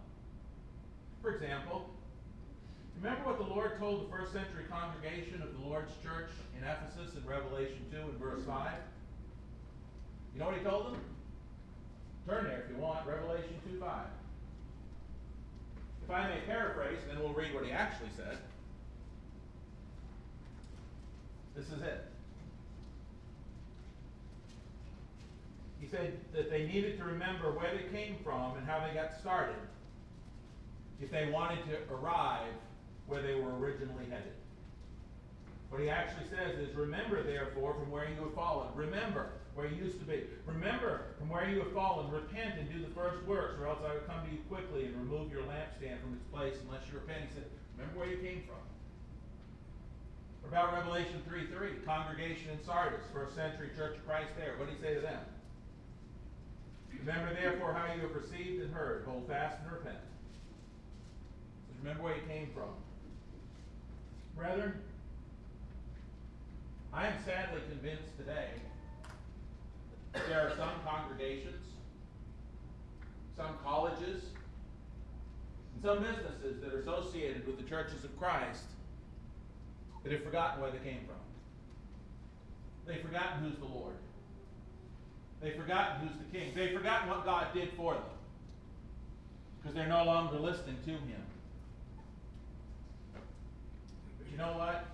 For 1.22 1.32
example, 1.32 1.88
remember 3.00 3.22
what 3.24 3.38
the 3.38 3.46
Lord 3.46 3.78
told 3.78 4.06
the 4.06 4.10
first 4.10 4.32
century 4.32 4.64
congregation 4.68 5.40
of 5.40 5.54
the 5.54 5.64
Lord's 5.64 5.92
church 6.02 6.30
in 6.58 6.64
Ephesus 6.64 7.14
in 7.14 7.24
Revelation 7.24 7.78
2 7.92 7.98
and 7.98 8.18
verse 8.18 8.42
5? 8.44 8.72
You 10.34 10.40
know 10.40 10.46
what 10.46 10.58
he 10.58 10.64
told 10.64 10.86
them? 10.86 11.00
Turn 12.26 12.44
there 12.44 12.64
if 12.66 12.70
you 12.74 12.82
want, 12.82 13.06
Revelation 13.06 13.54
2 13.70 13.78
5. 13.78 14.06
If 16.02 16.10
I 16.10 16.28
may 16.30 16.40
paraphrase, 16.46 16.98
then 17.06 17.22
we'll 17.22 17.32
read 17.32 17.54
what 17.54 17.64
he 17.64 17.70
actually 17.70 18.10
said. 18.16 18.38
This 21.54 21.66
is 21.66 21.80
it. 21.80 22.06
He 25.88 25.96
said 25.96 26.18
that 26.34 26.50
they 26.50 26.66
needed 26.66 26.98
to 26.98 27.04
remember 27.04 27.52
where 27.52 27.72
they 27.72 27.88
came 27.96 28.16
from 28.22 28.56
and 28.58 28.66
how 28.66 28.84
they 28.86 28.92
got 28.92 29.18
started 29.20 29.56
if 31.00 31.10
they 31.10 31.30
wanted 31.30 31.64
to 31.64 31.94
arrive 31.94 32.52
where 33.06 33.22
they 33.22 33.34
were 33.34 33.56
originally 33.56 34.04
headed. 34.10 34.36
What 35.70 35.80
he 35.80 35.88
actually 35.88 36.28
says 36.28 36.58
is, 36.58 36.74
remember 36.76 37.22
therefore 37.22 37.74
from 37.74 37.90
where 37.90 38.08
you 38.08 38.20
have 38.20 38.34
fallen. 38.34 38.68
Remember 38.74 39.30
where 39.54 39.66
you 39.66 39.76
used 39.76 39.98
to 40.00 40.04
be. 40.04 40.24
Remember 40.44 41.06
from 41.18 41.30
where 41.30 41.48
you 41.48 41.60
have 41.60 41.72
fallen. 41.72 42.10
Repent 42.10 42.58
and 42.58 42.70
do 42.70 42.80
the 42.80 42.92
first 42.94 43.24
works, 43.24 43.58
or 43.60 43.68
else 43.68 43.80
I 43.80 43.94
will 43.94 44.00
come 44.00 44.26
to 44.26 44.32
you 44.32 44.40
quickly 44.48 44.84
and 44.84 44.96
remove 44.96 45.32
your 45.32 45.42
lampstand 45.42 46.00
from 46.00 46.12
its 46.12 46.24
place 46.32 46.54
unless 46.66 46.84
you 46.88 47.00
repent. 47.00 47.28
He 47.28 47.34
said, 47.34 47.44
remember 47.76 48.00
where 48.00 48.08
you 48.08 48.18
came 48.18 48.42
from. 48.44 48.60
What 50.42 50.52
about 50.52 50.74
Revelation 50.74 51.22
3 51.26 51.46
3? 51.46 51.68
Congregation 51.86 52.50
in 52.52 52.64
Sardis, 52.64 53.04
first 53.12 53.34
century 53.34 53.70
Church 53.76 53.96
of 53.96 54.06
Christ 54.06 54.32
there. 54.36 54.56
What 54.58 54.68
did 54.68 54.76
he 54.76 54.82
say 54.82 54.94
to 54.94 55.00
them? 55.00 55.20
Remember 57.08 57.34
therefore 57.34 57.72
how 57.72 57.94
you 57.94 58.02
have 58.02 58.14
received 58.14 58.62
and 58.62 58.72
heard. 58.74 59.04
Hold 59.06 59.26
fast 59.26 59.58
and 59.62 59.72
repent. 59.72 59.96
So 61.68 61.74
remember 61.82 62.02
where 62.02 62.14
you 62.16 62.22
came 62.28 62.50
from. 62.54 62.68
Brethren, 64.36 64.74
I 66.92 67.06
am 67.06 67.14
sadly 67.24 67.60
convinced 67.70 68.16
today 68.16 68.50
that 70.12 70.22
there 70.28 70.46
are 70.46 70.56
some 70.56 70.70
congregations, 70.84 71.64
some 73.36 73.58
colleges, 73.64 74.24
and 75.74 75.82
some 75.82 75.98
businesses 76.02 76.60
that 76.60 76.72
are 76.72 76.80
associated 76.80 77.46
with 77.46 77.56
the 77.56 77.64
churches 77.64 78.04
of 78.04 78.18
Christ 78.18 78.64
that 80.02 80.12
have 80.12 80.22
forgotten 80.22 80.60
where 80.60 80.70
they 80.70 80.78
came 80.78 81.00
from. 81.06 81.16
They've 82.86 83.02
forgotten 83.02 83.44
who's 83.44 83.58
the 83.58 83.66
Lord. 83.66 83.94
They've 85.40 85.54
forgotten 85.54 86.06
who's 86.06 86.16
the 86.18 86.38
king. 86.38 86.52
They've 86.54 86.76
forgotten 86.76 87.08
what 87.08 87.24
God 87.24 87.48
did 87.54 87.70
for 87.76 87.94
them. 87.94 88.02
Because 89.60 89.74
they're 89.76 89.88
no 89.88 90.04
longer 90.04 90.38
listening 90.38 90.76
to 90.84 90.90
him. 90.90 91.22
But 93.12 94.30
you 94.30 94.36
know 94.36 94.58
what? 94.58 94.84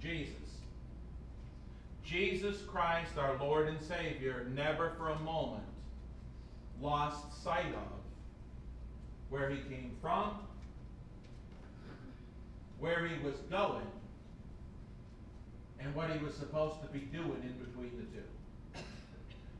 Jesus. 0.00 0.34
Jesus 2.04 2.62
Christ, 2.62 3.18
our 3.18 3.36
Lord 3.38 3.68
and 3.68 3.80
Savior, 3.82 4.46
never 4.54 4.92
for 4.96 5.10
a 5.10 5.18
moment 5.18 5.64
lost 6.80 7.42
sight 7.42 7.66
of 7.66 7.98
where 9.28 9.50
he 9.50 9.58
came 9.68 9.90
from, 10.00 10.38
where 12.78 13.06
he 13.06 13.22
was 13.24 13.34
going, 13.50 13.86
and 15.80 15.94
what 15.94 16.10
he 16.10 16.24
was 16.24 16.34
supposed 16.34 16.80
to 16.82 16.88
be 16.88 17.00
doing 17.00 17.42
in 17.42 17.52
between 17.64 17.92
the 17.96 18.04
two. 18.04 18.82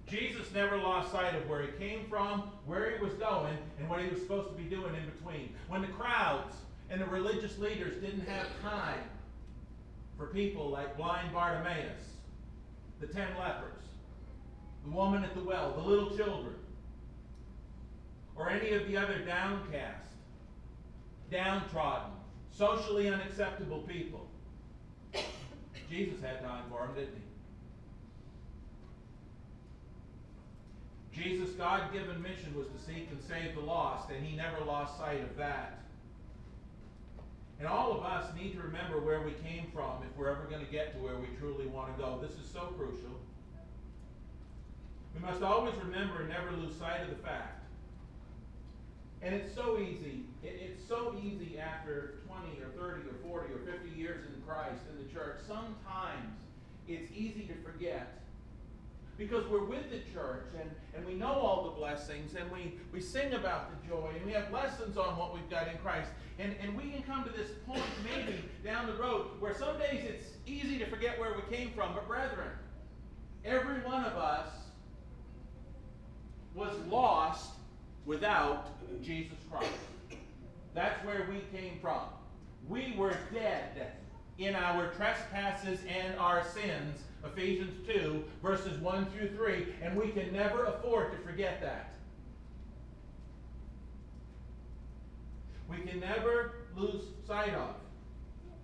Jesus 0.07 0.52
never 0.54 0.78
lost 0.78 1.12
sight 1.12 1.35
of 1.35 1.48
where 1.48 1.62
he 1.62 1.68
came 1.78 2.07
from, 2.09 2.50
where 2.64 2.96
he 2.96 3.04
was 3.04 3.12
going, 3.14 3.57
and 3.78 3.88
what 3.88 4.00
he 4.00 4.09
was 4.09 4.20
supposed 4.20 4.48
to 4.48 4.54
be 4.54 4.64
doing 4.64 4.94
in 4.94 5.04
between. 5.11 5.54
When 5.68 5.83
the 5.83 5.88
crowds 5.88 6.57
and 6.90 7.00
the 7.00 7.07
religious 7.07 7.59
leaders 7.59 8.02
didn't 8.02 8.26
have 8.26 8.46
time 8.62 9.04
for 10.16 10.26
people 10.26 10.70
like 10.70 10.96
blind 10.96 11.33
Bartimaeus, 11.33 12.16
the 13.00 13.07
ten 13.07 13.28
lepers, 13.38 13.85
the 14.85 14.90
woman 14.90 15.24
at 15.24 15.35
the 15.35 15.42
well, 15.42 15.74
the 15.74 15.83
little 15.83 16.16
children, 16.16 16.54
or 18.35 18.48
any 18.48 18.70
of 18.70 18.87
the 18.87 18.96
other 18.96 19.18
downcast, 19.18 20.09
downtrodden, 21.31 22.12
socially 22.50 23.09
unacceptable 23.09 23.81
people. 23.81 24.27
Jesus 25.90 26.20
had 26.20 26.42
time 26.42 26.64
for 26.70 26.87
them, 26.87 26.94
didn't 26.94 27.14
he? 27.14 27.22
Jesus' 31.22 31.51
God 31.51 31.92
given 31.92 32.22
mission 32.22 32.55
was 32.57 32.68
to 32.68 32.79
seek 32.79 33.09
and 33.11 33.20
save 33.20 33.55
the 33.55 33.61
lost, 33.61 34.11
and 34.11 34.24
he 34.24 34.37
never 34.37 34.64
lost 34.64 34.98
sight 34.98 35.20
of 35.20 35.37
that. 35.37 35.81
And 37.59 37.66
all 37.66 37.92
of 37.92 38.05
us 38.05 38.33
need 38.37 38.53
to 38.53 38.61
remember 38.61 39.01
where 39.01 39.22
we 39.22 39.33
came 39.33 39.66
from 39.74 40.03
if 40.09 40.16
we're 40.16 40.31
ever 40.31 40.44
going 40.48 40.64
to 40.64 40.70
get 40.70 40.92
to 40.94 40.98
where 41.03 41.16
we 41.16 41.27
truly 41.40 41.66
want 41.66 41.96
to 41.96 42.03
go. 42.03 42.20
This 42.22 42.38
is 42.38 42.48
so 42.53 42.72
crucial. 42.79 43.18
We 45.14 45.20
must 45.20 45.42
always 45.42 45.74
remember 45.83 46.20
and 46.20 46.29
never 46.29 46.53
lose 46.53 46.77
sight 46.77 47.03
of 47.03 47.11
the 47.11 47.16
fact. 47.16 47.57
And 49.28 49.36
it's 49.36 49.54
so 49.54 49.78
easy. 49.78 50.24
It, 50.42 50.58
it's 50.58 50.88
so 50.88 51.14
easy 51.22 51.58
after 51.58 52.20
20 52.26 52.62
or 52.62 52.70
30 52.80 53.10
or 53.10 53.14
40 53.28 53.52
or 53.52 53.58
50 53.58 53.94
years 53.94 54.24
in 54.24 54.40
Christ, 54.40 54.80
in 54.90 55.06
the 55.06 55.12
church. 55.12 55.40
Sometimes 55.46 56.38
it's 56.88 57.12
easy 57.12 57.42
to 57.42 57.54
forget 57.62 58.22
because 59.18 59.46
we're 59.48 59.66
with 59.66 59.90
the 59.90 59.98
church 60.14 60.46
and, 60.58 60.70
and 60.96 61.06
we 61.06 61.12
know 61.12 61.32
all 61.32 61.64
the 61.64 61.72
blessings 61.72 62.36
and 62.36 62.50
we, 62.50 62.78
we 62.90 63.02
sing 63.02 63.34
about 63.34 63.68
the 63.70 63.86
joy 63.86 64.12
and 64.16 64.24
we 64.24 64.32
have 64.32 64.50
lessons 64.50 64.96
on 64.96 65.18
what 65.18 65.34
we've 65.34 65.50
got 65.50 65.68
in 65.68 65.76
Christ. 65.76 66.08
And, 66.38 66.54
and 66.62 66.74
we 66.74 66.90
can 66.90 67.02
come 67.02 67.22
to 67.24 67.30
this 67.30 67.50
point 67.66 67.82
maybe 68.02 68.42
down 68.64 68.86
the 68.86 68.94
road 68.94 69.26
where 69.40 69.54
some 69.54 69.78
days 69.78 70.06
it's 70.08 70.24
easy 70.46 70.78
to 70.78 70.86
forget 70.86 71.20
where 71.20 71.34
we 71.34 71.54
came 71.54 71.72
from. 71.72 71.92
But 71.92 72.08
brethren, 72.08 72.48
every 73.44 73.80
one 73.80 74.06
of 74.06 74.14
us 74.14 74.48
was 76.54 76.74
lost 76.88 77.50
without 78.08 78.68
Jesus 79.02 79.36
Christ. 79.52 79.70
That's 80.74 81.04
where 81.04 81.28
we 81.30 81.42
came 81.56 81.78
from. 81.80 82.00
We 82.66 82.94
were 82.96 83.16
dead 83.32 83.92
in 84.38 84.56
our 84.56 84.88
trespasses 84.94 85.80
and 85.86 86.18
our 86.18 86.42
sins 86.42 87.02
Ephesians 87.24 87.74
2, 87.86 88.24
verses 88.42 88.80
1 88.80 89.06
through 89.10 89.36
3, 89.36 89.66
and 89.82 89.96
we 89.96 90.08
can 90.08 90.32
never 90.32 90.64
afford 90.64 91.12
to 91.12 91.18
forget 91.18 91.60
that. 91.60 91.94
We 95.68 95.78
can 95.78 96.00
never 96.00 96.54
lose 96.76 97.02
sight 97.26 97.54
of 97.54 97.74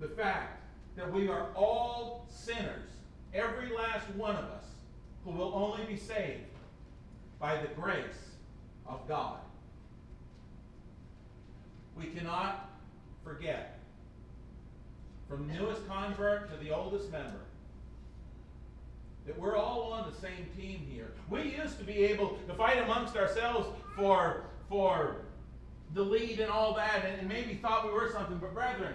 the 0.00 0.08
fact 0.08 0.62
that 0.96 1.12
we 1.12 1.28
are 1.28 1.48
all 1.54 2.26
sinners, 2.30 2.88
every 3.34 3.76
last 3.76 4.08
one 4.14 4.36
of 4.36 4.44
us, 4.44 4.64
who 5.24 5.32
will 5.32 5.52
only 5.52 5.84
be 5.84 5.96
saved 5.96 6.44
by 7.40 7.60
the 7.60 7.68
grace 7.68 8.33
of 8.86 9.06
God. 9.08 9.38
We 11.96 12.06
cannot 12.06 12.70
forget, 13.22 13.78
from 15.28 15.48
the 15.48 15.54
newest 15.54 15.86
convert 15.88 16.50
to 16.50 16.64
the 16.64 16.74
oldest 16.74 17.10
member, 17.10 17.40
that 19.26 19.38
we're 19.38 19.56
all 19.56 19.92
on 19.92 20.10
the 20.10 20.16
same 20.20 20.46
team 20.56 20.86
here. 20.90 21.12
We 21.30 21.56
used 21.56 21.78
to 21.78 21.84
be 21.84 22.04
able 22.04 22.38
to 22.46 22.54
fight 22.54 22.78
amongst 22.82 23.16
ourselves 23.16 23.68
for, 23.96 24.42
for 24.68 25.16
the 25.94 26.02
lead 26.02 26.40
and 26.40 26.50
all 26.50 26.74
that, 26.74 27.04
and, 27.06 27.20
and 27.20 27.28
maybe 27.28 27.54
thought 27.54 27.86
we 27.86 27.92
were 27.92 28.10
something. 28.12 28.36
But 28.36 28.52
brethren, 28.52 28.94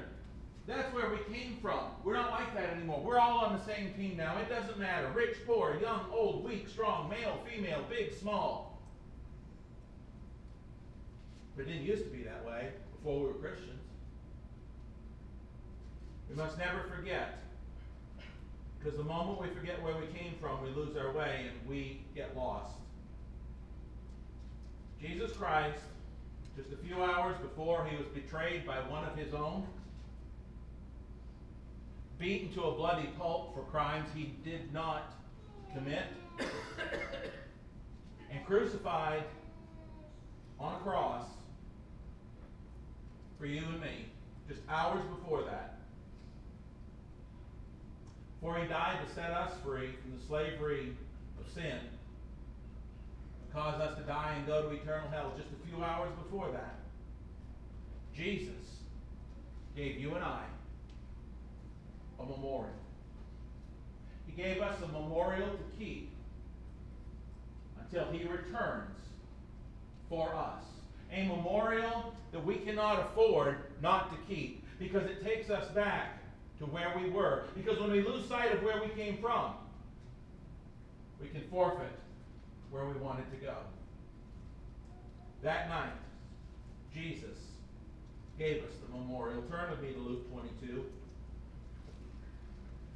That's 0.70 0.94
where 0.94 1.10
we 1.10 1.18
came 1.34 1.58
from. 1.64 1.80
We're 2.04 2.14
not 2.14 2.30
like 2.30 2.54
that 2.54 2.70
anymore. 2.70 3.02
We're 3.04 3.18
all 3.18 3.40
on 3.40 3.58
the 3.58 3.66
same 3.66 3.92
team 3.96 4.16
now. 4.16 4.38
It 4.38 4.50
doesn't 4.50 4.78
matter. 4.78 5.10
Rich, 5.16 5.38
poor, 5.48 5.80
young, 5.82 6.02
old, 6.12 6.48
weak, 6.48 6.68
strong, 6.70 7.10
male, 7.10 7.40
female, 7.52 7.84
big, 7.90 8.14
small. 8.14 8.69
But 11.60 11.68
it 11.68 11.74
didn't 11.74 11.88
used 11.88 12.06
to 12.06 12.10
be 12.10 12.24
that 12.24 12.46
way 12.46 12.70
before 12.96 13.20
we 13.20 13.28
were 13.28 13.34
Christians. 13.34 13.82
We 16.30 16.36
must 16.38 16.58
never 16.58 16.84
forget. 16.96 17.40
Because 18.80 18.98
the 18.98 19.04
moment 19.04 19.42
we 19.42 19.50
forget 19.50 19.84
where 19.84 19.94
we 19.98 20.06
came 20.18 20.36
from, 20.40 20.64
we 20.64 20.70
lose 20.70 20.96
our 20.96 21.12
way 21.12 21.50
and 21.50 21.70
we 21.70 22.00
get 22.16 22.38
lost. 22.38 22.78
Jesus 25.02 25.34
Christ, 25.34 25.82
just 26.56 26.72
a 26.72 26.78
few 26.78 27.04
hours 27.04 27.36
before 27.42 27.86
he 27.86 27.98
was 27.98 28.08
betrayed 28.08 28.66
by 28.66 28.78
one 28.90 29.04
of 29.04 29.18
his 29.18 29.34
own, 29.34 29.68
beaten 32.18 32.54
to 32.54 32.64
a 32.64 32.72
bloody 32.72 33.10
pulp 33.18 33.54
for 33.54 33.64
crimes 33.64 34.08
he 34.16 34.34
did 34.46 34.72
not 34.74 35.14
commit, 35.76 36.06
and 38.32 38.46
crucified 38.46 39.26
on 40.58 40.76
a 40.76 40.78
cross 40.78 41.26
for 43.40 43.46
you 43.46 43.64
and 43.66 43.82
me, 43.82 44.06
just 44.48 44.62
hours 44.68 45.02
before 45.18 45.44
that. 45.44 45.80
For 48.42 48.58
he 48.58 48.68
died 48.68 48.98
to 49.06 49.14
set 49.14 49.32
us 49.32 49.52
free 49.64 49.90
from 50.02 50.18
the 50.18 50.26
slavery 50.26 50.96
of 51.40 51.52
sin, 51.54 51.80
cause 53.54 53.80
us 53.82 53.98
to 53.98 54.04
die 54.04 54.36
and 54.38 54.46
go 54.46 54.64
to 54.64 54.76
eternal 54.76 55.10
hell 55.10 55.34
just 55.38 55.50
a 55.50 55.68
few 55.68 55.84
hours 55.84 56.12
before 56.24 56.52
that. 56.52 56.76
Jesus 58.16 58.84
gave 59.76 59.98
you 59.98 60.16
and 60.16 60.24
I 60.24 60.44
a 62.20 62.26
memorial. 62.26 62.74
He 64.26 64.42
gave 64.42 64.62
us 64.62 64.82
a 64.82 64.88
memorial 64.88 65.48
to 65.50 65.78
keep 65.78 66.12
until 67.80 68.12
he 68.12 68.28
returns 68.28 69.00
for 70.10 70.34
us. 70.36 70.64
A 71.12 71.28
memorial 71.28 72.14
that 72.32 72.46
we 72.46 72.56
cannot 72.56 73.00
afford 73.00 73.58
not 73.82 74.12
to 74.12 74.34
keep 74.34 74.64
because 74.78 75.04
it 75.06 75.24
takes 75.24 75.50
us 75.50 75.68
back 75.72 76.20
to 76.60 76.66
where 76.66 76.94
we 77.02 77.10
were. 77.10 77.44
Because 77.56 77.80
when 77.80 77.92
we 77.92 78.02
lose 78.02 78.28
sight 78.28 78.54
of 78.54 78.62
where 78.62 78.82
we 78.82 78.90
came 78.90 79.18
from, 79.18 79.54
we 81.22 81.28
can 81.28 81.42
forfeit 81.50 81.92
where 82.70 82.86
we 82.86 82.94
wanted 83.00 83.30
to 83.32 83.38
go. 83.38 83.56
That 85.42 85.70
night, 85.70 85.94
Jesus 86.94 87.38
gave 88.38 88.64
us 88.64 88.72
the 88.86 88.98
memorial. 88.98 89.42
Turn 89.44 89.72
with 89.72 89.82
me 89.82 89.94
to 89.94 90.00
Luke 90.00 90.32
22. 90.32 90.86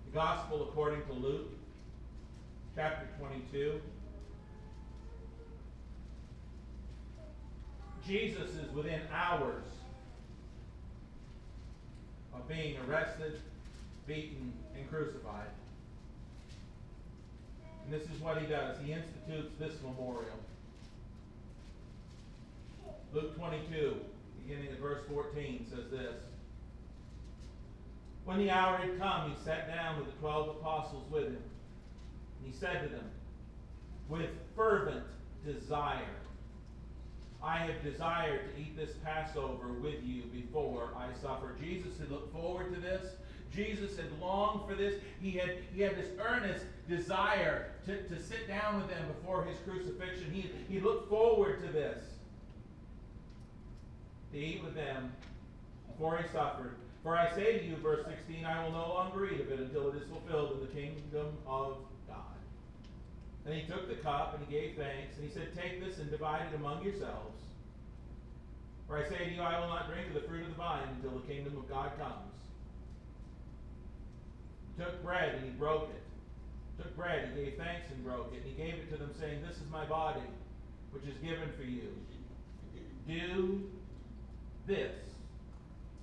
The 0.05 0.11
Gospel 0.13 0.69
according 0.69 1.03
to 1.05 1.13
Luke, 1.13 1.51
chapter 2.75 3.07
22. 3.19 3.81
Jesus 8.07 8.49
is 8.55 8.71
within 8.73 9.01
hours 9.13 9.63
of 12.33 12.47
being 12.47 12.77
arrested, 12.87 13.39
beaten, 14.07 14.53
and 14.75 14.89
crucified. 14.89 15.47
And 17.85 17.93
this 17.93 18.09
is 18.09 18.19
what 18.21 18.37
he 18.39 18.47
does. 18.47 18.77
He 18.83 18.93
institutes 18.93 19.53
this 19.59 19.73
memorial. 19.81 20.39
Luke 23.13 23.37
22, 23.37 23.95
beginning 24.41 24.69
at 24.71 24.79
verse 24.79 25.01
14, 25.09 25.67
says 25.69 25.91
this. 25.91 26.15
When 28.25 28.37
the 28.37 28.49
hour 28.49 28.77
had 28.77 28.97
come, 28.99 29.31
he 29.31 29.43
sat 29.43 29.67
down 29.67 29.97
with 29.99 30.07
the 30.07 30.13
twelve 30.13 30.49
apostles 30.49 31.03
with 31.11 31.25
him. 31.25 31.37
And 32.43 32.53
he 32.53 32.57
said 32.57 32.83
to 32.83 32.89
them, 32.89 33.05
With 34.09 34.29
fervent 34.55 35.03
desire, 35.45 35.99
I 37.43 37.57
have 37.57 37.83
desired 37.83 38.55
to 38.55 38.61
eat 38.61 38.77
this 38.77 38.91
Passover 39.03 39.73
with 39.81 40.01
you 40.03 40.23
before 40.31 40.93
I 40.97 41.13
suffer. 41.21 41.55
Jesus 41.61 41.97
had 41.97 42.09
looked 42.09 42.31
forward 42.31 42.73
to 42.73 42.79
this. 42.79 43.05
Jesus 43.53 43.97
had 43.97 44.05
longed 44.19 44.61
for 44.67 44.75
this. 44.75 44.95
He 45.21 45.31
had, 45.31 45.57
he 45.75 45.81
had 45.81 45.95
this 45.97 46.09
earnest 46.19 46.65
desire 46.87 47.71
to, 47.85 48.01
to 48.07 48.21
sit 48.21 48.47
down 48.47 48.77
with 48.77 48.89
them 48.89 49.05
before 49.07 49.43
his 49.43 49.57
crucifixion. 49.67 50.31
He, 50.31 50.49
he 50.69 50.79
looked 50.79 51.09
forward 51.09 51.61
to 51.65 51.71
this. 51.71 52.03
To 54.31 54.39
eat 54.39 54.63
with 54.63 54.73
them 54.73 55.11
before 55.87 56.17
he 56.17 56.27
suffered. 56.29 56.75
For 57.03 57.17
I 57.17 57.29
say 57.35 57.59
to 57.59 57.65
you, 57.65 57.75
verse 57.75 58.05
16, 58.05 58.45
I 58.45 58.63
will 58.63 58.71
no 58.71 58.87
longer 58.87 59.29
eat 59.29 59.41
of 59.41 59.51
it 59.51 59.59
until 59.59 59.89
it 59.89 59.97
is 59.97 60.07
fulfilled 60.07 60.53
in 60.53 60.61
the 60.61 60.73
kingdom 60.73 61.37
of. 61.45 61.75
Then 63.45 63.59
he 63.59 63.67
took 63.67 63.89
the 63.89 63.95
cup 63.95 64.37
and 64.37 64.47
he 64.47 64.53
gave 64.53 64.77
thanks, 64.77 65.15
and 65.17 65.27
he 65.27 65.33
said, 65.33 65.53
Take 65.55 65.83
this 65.83 65.99
and 65.99 66.09
divide 66.09 66.47
it 66.51 66.55
among 66.55 66.83
yourselves. 66.83 67.41
For 68.87 68.97
I 68.97 69.09
say 69.09 69.25
to 69.25 69.31
you, 69.31 69.41
I 69.41 69.59
will 69.59 69.67
not 69.67 69.91
drink 69.91 70.07
of 70.07 70.13
the 70.13 70.27
fruit 70.27 70.43
of 70.43 70.49
the 70.49 70.55
vine 70.55 70.87
until 70.95 71.19
the 71.19 71.27
kingdom 71.27 71.57
of 71.57 71.67
God 71.67 71.91
comes. 71.97 72.31
He 74.75 74.83
took 74.83 75.03
bread 75.03 75.35
and 75.35 75.43
he 75.45 75.51
broke 75.51 75.89
it. 75.89 76.01
Took 76.81 76.95
bread, 76.95 77.25
and 77.25 77.37
he 77.37 77.45
gave 77.45 77.57
thanks 77.57 77.91
and 77.91 78.03
broke 78.03 78.33
it, 78.33 78.41
and 78.41 78.45
he 78.45 78.53
gave 78.53 78.73
it 78.73 78.89
to 78.91 78.97
them, 78.97 79.11
saying, 79.19 79.43
This 79.47 79.57
is 79.57 79.69
my 79.71 79.85
body, 79.85 80.25
which 80.91 81.03
is 81.03 81.15
given 81.21 81.51
for 81.55 81.63
you. 81.63 81.89
Do 83.07 83.63
this 84.65 84.95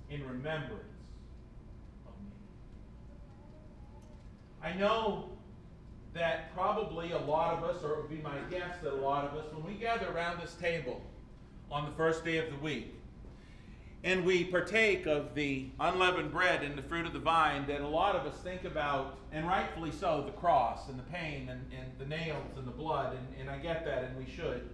in 0.09 0.25
remembrance 0.25 0.83
of 2.05 2.13
me. 2.23 2.31
I 4.63 4.73
know 4.73 5.30
that 6.13 6.53
probably 6.53 7.11
a 7.11 7.17
lot 7.17 7.57
of 7.57 7.63
us, 7.63 7.83
or 7.83 7.93
it 7.93 8.01
would 8.01 8.09
be 8.09 8.21
my 8.21 8.37
guess 8.49 8.77
that 8.83 8.91
a 8.91 8.95
lot 8.95 9.25
of 9.25 9.37
us, 9.37 9.45
when 9.53 9.65
we 9.65 9.79
gather 9.79 10.11
around 10.11 10.41
this 10.41 10.55
table 10.55 11.01
on 11.71 11.85
the 11.85 11.91
first 11.91 12.25
day 12.25 12.37
of 12.37 12.49
the 12.49 12.57
week, 12.57 12.93
and 14.03 14.25
we 14.25 14.43
partake 14.43 15.05
of 15.05 15.35
the 15.35 15.67
unleavened 15.79 16.31
bread 16.31 16.63
and 16.63 16.75
the 16.75 16.81
fruit 16.81 17.05
of 17.05 17.13
the 17.13 17.19
vine, 17.19 17.65
that 17.67 17.81
a 17.81 17.87
lot 17.87 18.15
of 18.15 18.25
us 18.25 18.37
think 18.39 18.65
about, 18.65 19.19
and 19.31 19.47
rightfully 19.47 19.91
so, 19.91 20.23
the 20.25 20.31
cross 20.31 20.89
and 20.89 20.97
the 20.97 21.03
pain 21.03 21.47
and, 21.49 21.61
and 21.79 21.91
the 21.97 22.05
nails 22.05 22.57
and 22.57 22.67
the 22.67 22.71
blood, 22.71 23.15
and, 23.15 23.27
and 23.39 23.49
I 23.49 23.57
get 23.57 23.85
that, 23.85 24.03
and 24.03 24.17
we 24.17 24.29
should. 24.29 24.69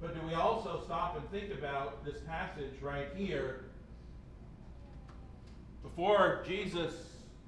But 0.00 0.14
do 0.14 0.26
we 0.26 0.34
also 0.34 0.82
stop 0.84 1.16
and 1.16 1.30
think 1.30 1.56
about 1.56 2.04
this 2.04 2.20
passage 2.26 2.80
right 2.82 3.08
here 3.14 3.65
before 5.88 6.42
Jesus, 6.46 6.92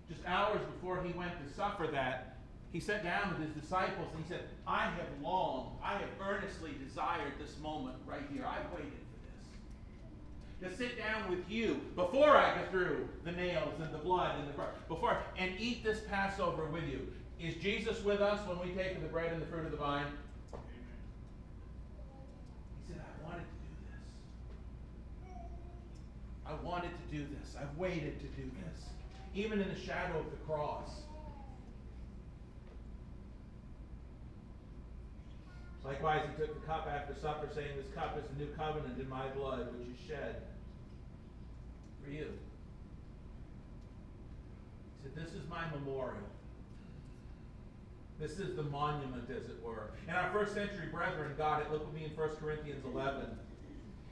just 0.09 0.25
hours 0.27 0.61
before 0.75 1.03
he 1.03 1.13
went 1.13 1.33
to 1.47 1.55
suffer 1.55 1.87
that, 1.89 2.37
he 2.73 2.81
sat 2.81 3.03
down 3.03 3.31
with 3.31 3.47
his 3.47 3.63
disciples 3.63 4.09
and 4.15 4.25
he 4.25 4.29
said, 4.29 4.43
I 4.67 4.85
have 4.85 5.09
longed, 5.23 5.71
I 5.83 5.95
have 5.95 6.09
earnestly 6.23 6.73
desired 6.87 7.33
this 7.41 7.59
moment 7.63 7.97
right 8.07 8.23
here. 8.33 8.45
I've 8.47 8.71
waited 8.73 8.93
for 10.61 10.67
this. 10.67 10.71
To 10.71 10.77
sit 10.77 10.99
down 10.99 11.31
with 11.31 11.49
you 11.49 11.81
before 11.95 12.37
I 12.37 12.61
go 12.61 12.71
through 12.71 13.09
the 13.25 13.33
nails 13.33 13.75
and 13.81 13.93
the 13.93 13.99
blood 13.99 14.39
and 14.39 14.49
the 14.49 14.53
cross, 14.53 14.69
before 14.89 15.19
and 15.39 15.53
eat 15.59 15.83
this 15.83 16.01
Passover 16.11 16.67
with 16.67 16.85
you. 16.85 17.07
Is 17.41 17.55
Jesus 17.55 18.03
with 18.03 18.21
us 18.21 18.47
when 18.49 18.59
we 18.59 18.75
take 18.75 19.01
the 19.01 19.09
bread 19.09 19.33
and 19.33 19.41
the 19.41 19.47
fruit 19.47 19.65
of 19.65 19.71
the 19.71 19.77
vine? 19.77 20.07
He 22.87 22.93
said, 22.93 23.01
I 23.01 23.25
wanted 23.25 23.45
to 23.45 23.45
do 23.45 23.71
this. 25.23 25.35
I 26.49 26.55
wanted 26.65 26.91
to 26.91 27.17
do 27.17 27.27
this. 27.39 27.55
I've 27.61 27.77
waited 27.77 28.21
to 28.21 28.27
do 28.29 28.51
this. 28.65 28.85
Even 29.35 29.61
in 29.61 29.69
the 29.69 29.79
shadow 29.79 30.19
of 30.19 30.31
the 30.31 30.39
cross. 30.47 30.89
Likewise, 35.85 36.23
he 36.29 36.43
took 36.43 36.61
the 36.61 36.67
cup 36.67 36.89
after 36.91 37.15
supper, 37.21 37.49
saying, 37.55 37.69
This 37.77 37.93
cup 37.95 38.19
is 38.19 38.25
the 38.31 38.45
new 38.45 38.51
covenant 38.55 38.99
in 38.99 39.09
my 39.09 39.29
blood, 39.29 39.69
which 39.73 39.89
is 39.89 40.07
shed 40.07 40.43
for 42.03 42.11
you. 42.11 42.29
He 45.03 45.03
said, 45.03 45.15
This 45.15 45.35
is 45.35 45.49
my 45.49 45.69
memorial. 45.71 46.25
This 48.19 48.39
is 48.39 48.57
the 48.57 48.65
monument, 48.65 49.31
as 49.31 49.49
it 49.49 49.63
were. 49.63 49.91
And 50.09 50.17
our 50.17 50.33
first 50.33 50.53
century 50.53 50.89
brethren 50.91 51.35
got 51.39 51.63
it. 51.63 51.71
Look 51.71 51.87
with 51.87 51.95
me 51.95 52.07
in 52.07 52.11
1 52.11 52.29
Corinthians 52.37 52.85
11. 52.85 53.27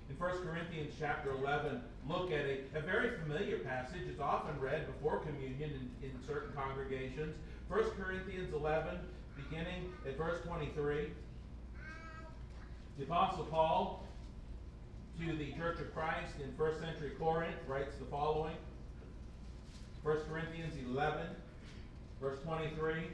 In 0.08 0.16
1 0.16 0.30
Corinthians 0.46 0.94
chapter 0.98 1.30
11, 1.32 1.82
look 2.08 2.30
at 2.30 2.44
a, 2.44 2.78
a 2.78 2.80
very 2.80 3.10
familiar 3.18 3.58
passage. 3.58 4.02
It's 4.08 4.20
often 4.20 4.58
read 4.60 4.86
before 4.86 5.18
communion 5.20 5.90
in, 6.02 6.08
in 6.08 6.12
certain 6.26 6.52
congregations. 6.54 7.34
1 7.68 7.82
Corinthians 8.00 8.52
11, 8.54 8.98
beginning 9.36 9.92
at 10.06 10.16
verse 10.16 10.40
23. 10.44 11.10
The 12.98 13.04
Apostle 13.04 13.44
Paul 13.44 14.04
to 15.18 15.36
the 15.36 15.52
Church 15.52 15.80
of 15.80 15.92
Christ 15.94 16.34
in 16.42 16.52
first 16.56 16.80
century 16.80 17.10
Corinth 17.18 17.56
writes 17.66 17.94
the 17.98 18.04
following 18.06 18.56
1 20.02 20.16
Corinthians 20.30 20.74
11, 20.88 21.26
verse 22.20 22.38
23. 22.44 23.08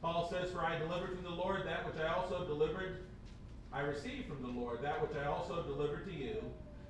Paul 0.00 0.30
says, 0.30 0.50
For 0.50 0.60
I 0.60 0.78
delivered 0.78 1.14
from 1.14 1.24
the 1.24 1.30
Lord 1.30 1.66
that 1.66 1.86
which 1.86 2.02
I 2.02 2.08
also 2.14 2.46
delivered, 2.46 3.02
I 3.72 3.80
received 3.80 4.28
from 4.28 4.42
the 4.42 4.48
Lord 4.48 4.82
that 4.82 5.00
which 5.02 5.16
I 5.16 5.26
also 5.26 5.62
delivered 5.62 6.06
to 6.06 6.12
you, 6.12 6.36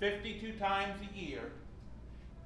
52 0.00 0.52
times 0.52 0.94
a 1.02 1.18
year, 1.18 1.50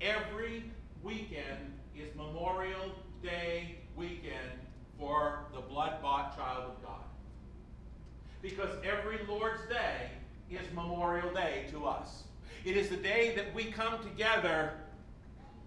every 0.01 0.65
weekend 1.03 1.75
is 1.95 2.15
Memorial 2.17 2.93
Day 3.23 3.77
weekend 3.95 4.59
for 4.99 5.45
the 5.55 5.61
blood 5.61 6.01
bought 6.01 6.35
child 6.37 6.65
of 6.65 6.83
God. 6.83 7.05
Because 8.41 8.71
every 8.83 9.19
Lord's 9.29 9.63
Day 9.69 10.11
is 10.51 10.67
Memorial 10.75 11.33
Day 11.35 11.67
to 11.71 11.87
us. 11.87 12.25
It 12.65 12.77
is 12.77 12.89
the 12.89 12.97
day 12.97 13.35
that 13.37 13.55
we 13.55 13.65
come 13.65 14.03
together 14.03 14.73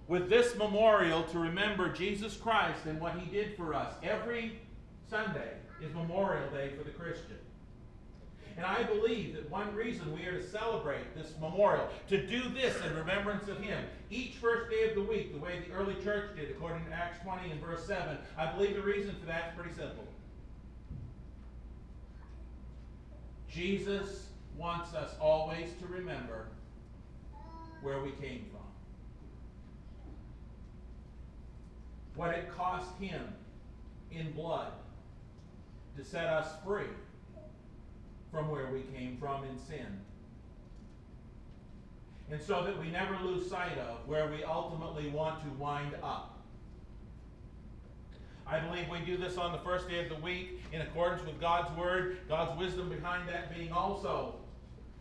with 0.08 0.30
this 0.30 0.56
memorial 0.56 1.24
to 1.24 1.40
remember 1.40 1.90
Jesus 1.90 2.36
Christ 2.36 2.86
and 2.86 3.00
what 3.00 3.18
he 3.20 3.30
did 3.30 3.56
for 3.56 3.74
us. 3.74 3.94
Every 4.02 4.60
Sunday 5.10 5.54
is 5.82 5.94
Memorial 5.94 6.50
Day 6.50 6.72
for 6.78 6.84
the 6.84 6.92
Christian. 6.92 7.38
And 8.58 8.66
I 8.66 8.84
believe 8.84 9.34
that 9.34 9.50
one 9.50 9.76
reason 9.76 10.14
we 10.14 10.26
are 10.26 10.40
to 10.40 10.48
celebrate 10.48 11.14
this 11.14 11.34
memorial, 11.42 11.90
to 12.08 12.26
do 12.26 12.48
this 12.50 12.74
in 12.86 12.96
remembrance 12.96 13.50
of 13.50 13.60
him, 13.60 13.84
each 14.10 14.36
first 14.36 14.72
day 14.72 14.88
of 14.90 14.96
the 14.96 15.04
week, 15.04 15.34
the 15.34 15.40
way 15.40 15.62
the 15.68 15.74
early 15.74 15.96
church 16.04 16.36
did, 16.38 16.50
according 16.52 16.86
to 16.86 16.92
Acts 16.94 17.22
20 17.24 17.52
and 17.52 17.62
verse 17.62 17.86
7, 17.86 18.18
I 18.38 18.52
believe 18.54 18.76
the 18.76 18.82
reason 18.82 19.14
for 19.20 19.26
that 19.26 19.50
is 19.50 19.60
pretty 19.60 19.76
simple. 19.76 20.08
Jesus 23.50 24.28
wants 24.58 24.94
us 24.94 25.12
always 25.20 25.70
to 25.82 25.88
remember 25.88 26.48
where 27.82 28.02
we 28.02 28.12
came 28.12 28.46
from. 28.52 28.62
What 32.16 32.32
it 32.32 32.50
cost 32.56 32.98
him 33.00 33.34
in 34.12 34.32
blood 34.32 34.72
to 35.98 36.06
set 36.06 36.28
us 36.28 36.48
free 36.66 36.88
from 38.36 38.50
where 38.50 38.68
we 38.68 38.82
came 38.98 39.16
from 39.18 39.46
in 39.46 39.58
sin. 39.58 39.88
And 42.30 42.42
so 42.42 42.66
that 42.66 42.78
we 42.78 42.90
never 42.90 43.18
lose 43.24 43.50
sight 43.50 43.78
of 43.78 44.06
where 44.08 44.30
we 44.30 44.44
ultimately 44.44 45.10
want 45.10 45.42
to 45.44 45.50
wind 45.52 45.96
up. 46.04 46.44
I 48.46 48.60
believe 48.60 48.90
we 48.90 49.00
do 49.00 49.16
this 49.18 49.38
on 49.38 49.54
the 49.54 49.58
first 49.60 49.88
day 49.88 50.04
of 50.04 50.10
the 50.10 50.22
week 50.24 50.62
in 50.74 50.82
accordance 50.82 51.26
with 51.26 51.40
God's 51.40 51.76
Word, 51.78 52.18
God's 52.28 52.60
wisdom 52.60 52.90
behind 52.90 53.30
that 53.30 53.56
being 53.56 53.72
also 53.72 54.36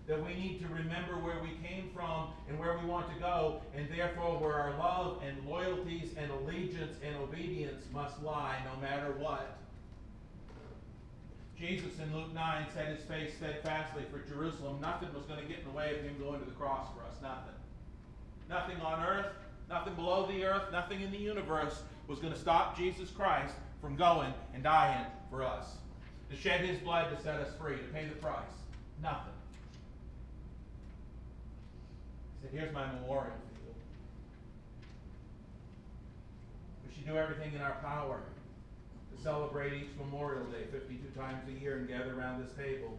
that 0.07 0.25
we 0.25 0.35
need 0.35 0.61
to 0.61 0.68
remember 0.68 1.14
where 1.14 1.40
we 1.42 1.49
came 1.66 1.90
from 1.94 2.29
and 2.49 2.59
where 2.59 2.79
we 2.79 2.87
want 2.87 3.12
to 3.12 3.18
go, 3.18 3.62
and 3.75 3.88
therefore 3.90 4.38
where 4.38 4.55
our 4.55 4.79
love 4.79 5.23
and 5.27 5.49
loyalties 5.49 6.14
and 6.18 6.31
allegiance 6.31 6.97
and 7.03 7.16
obedience 7.16 7.85
must 7.92 8.23
lie 8.23 8.59
no 8.64 8.81
matter 8.81 9.12
what. 9.18 9.59
Jesus 11.59 11.99
in 12.01 12.14
Luke 12.14 12.35
9 12.35 12.67
set 12.75 12.88
his 12.88 13.01
face 13.03 13.37
steadfastly 13.37 14.03
for 14.11 14.19
Jerusalem. 14.29 14.81
Nothing 14.81 15.09
was 15.14 15.25
going 15.25 15.40
to 15.40 15.47
get 15.47 15.59
in 15.61 15.64
the 15.64 15.71
way 15.71 15.95
of 15.97 16.03
him 16.03 16.17
going 16.19 16.40
to 16.40 16.45
the 16.47 16.53
cross 16.53 16.88
for 16.95 17.05
us. 17.05 17.14
Nothing. 17.23 17.55
Nothing 18.49 18.81
on 18.81 19.03
earth, 19.03 19.33
nothing 19.69 19.95
below 19.95 20.27
the 20.27 20.45
earth, 20.45 20.71
nothing 20.73 21.01
in 21.01 21.11
the 21.11 21.19
universe 21.19 21.83
was 22.09 22.19
going 22.19 22.33
to 22.33 22.38
stop 22.38 22.77
Jesus 22.77 23.11
Christ 23.11 23.55
from 23.81 23.97
going 23.97 24.33
and 24.53 24.62
dying 24.62 25.07
for 25.31 25.43
us. 25.43 25.77
To 26.31 26.37
shed 26.37 26.61
his 26.61 26.79
blood 26.79 27.17
to 27.17 27.23
set 27.23 27.37
us 27.40 27.55
free, 27.59 27.77
to 27.77 27.85
pay 27.85 28.07
the 28.07 28.17
price. 28.17 28.43
Nothing. 29.03 29.33
He 32.43 32.49
said, 32.49 32.59
Here's 32.59 32.75
my 32.75 32.87
memorial 32.93 33.33
you. 33.67 33.75
We 36.87 36.95
should 36.95 37.07
do 37.07 37.17
everything 37.17 37.55
in 37.55 37.61
our 37.61 37.77
power 37.83 38.21
to 39.14 39.22
celebrate 39.22 39.72
each 39.72 39.88
Memorial 39.98 40.44
Day 40.46 40.64
52 40.70 41.18
times 41.18 41.42
a 41.48 41.61
year 41.61 41.77
and 41.77 41.88
gather 41.88 42.18
around 42.18 42.44
this 42.44 42.53
table. 42.57 42.98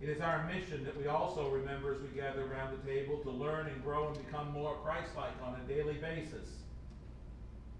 It 0.00 0.08
is 0.08 0.20
our 0.20 0.46
mission 0.46 0.84
that 0.84 0.96
we 0.96 1.08
also 1.08 1.50
remember 1.50 1.94
as 1.94 2.00
we 2.00 2.08
gather 2.08 2.42
around 2.50 2.76
the 2.76 2.90
table 2.90 3.18
to 3.18 3.30
learn 3.30 3.66
and 3.66 3.82
grow 3.82 4.08
and 4.08 4.26
become 4.26 4.50
more 4.50 4.76
Christ-like 4.82 5.34
on 5.44 5.60
a 5.60 5.68
daily 5.68 5.94
basis. 5.94 6.48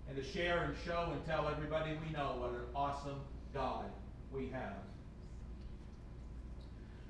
And 0.08 0.16
to 0.16 0.24
share 0.24 0.64
and 0.64 0.74
show 0.84 1.08
and 1.12 1.24
tell 1.24 1.48
everybody 1.48 1.96
we 2.06 2.12
know 2.12 2.36
what 2.38 2.50
an 2.50 2.66
awesome 2.74 3.20
God 3.54 3.86
we 4.32 4.48
have. 4.48 4.74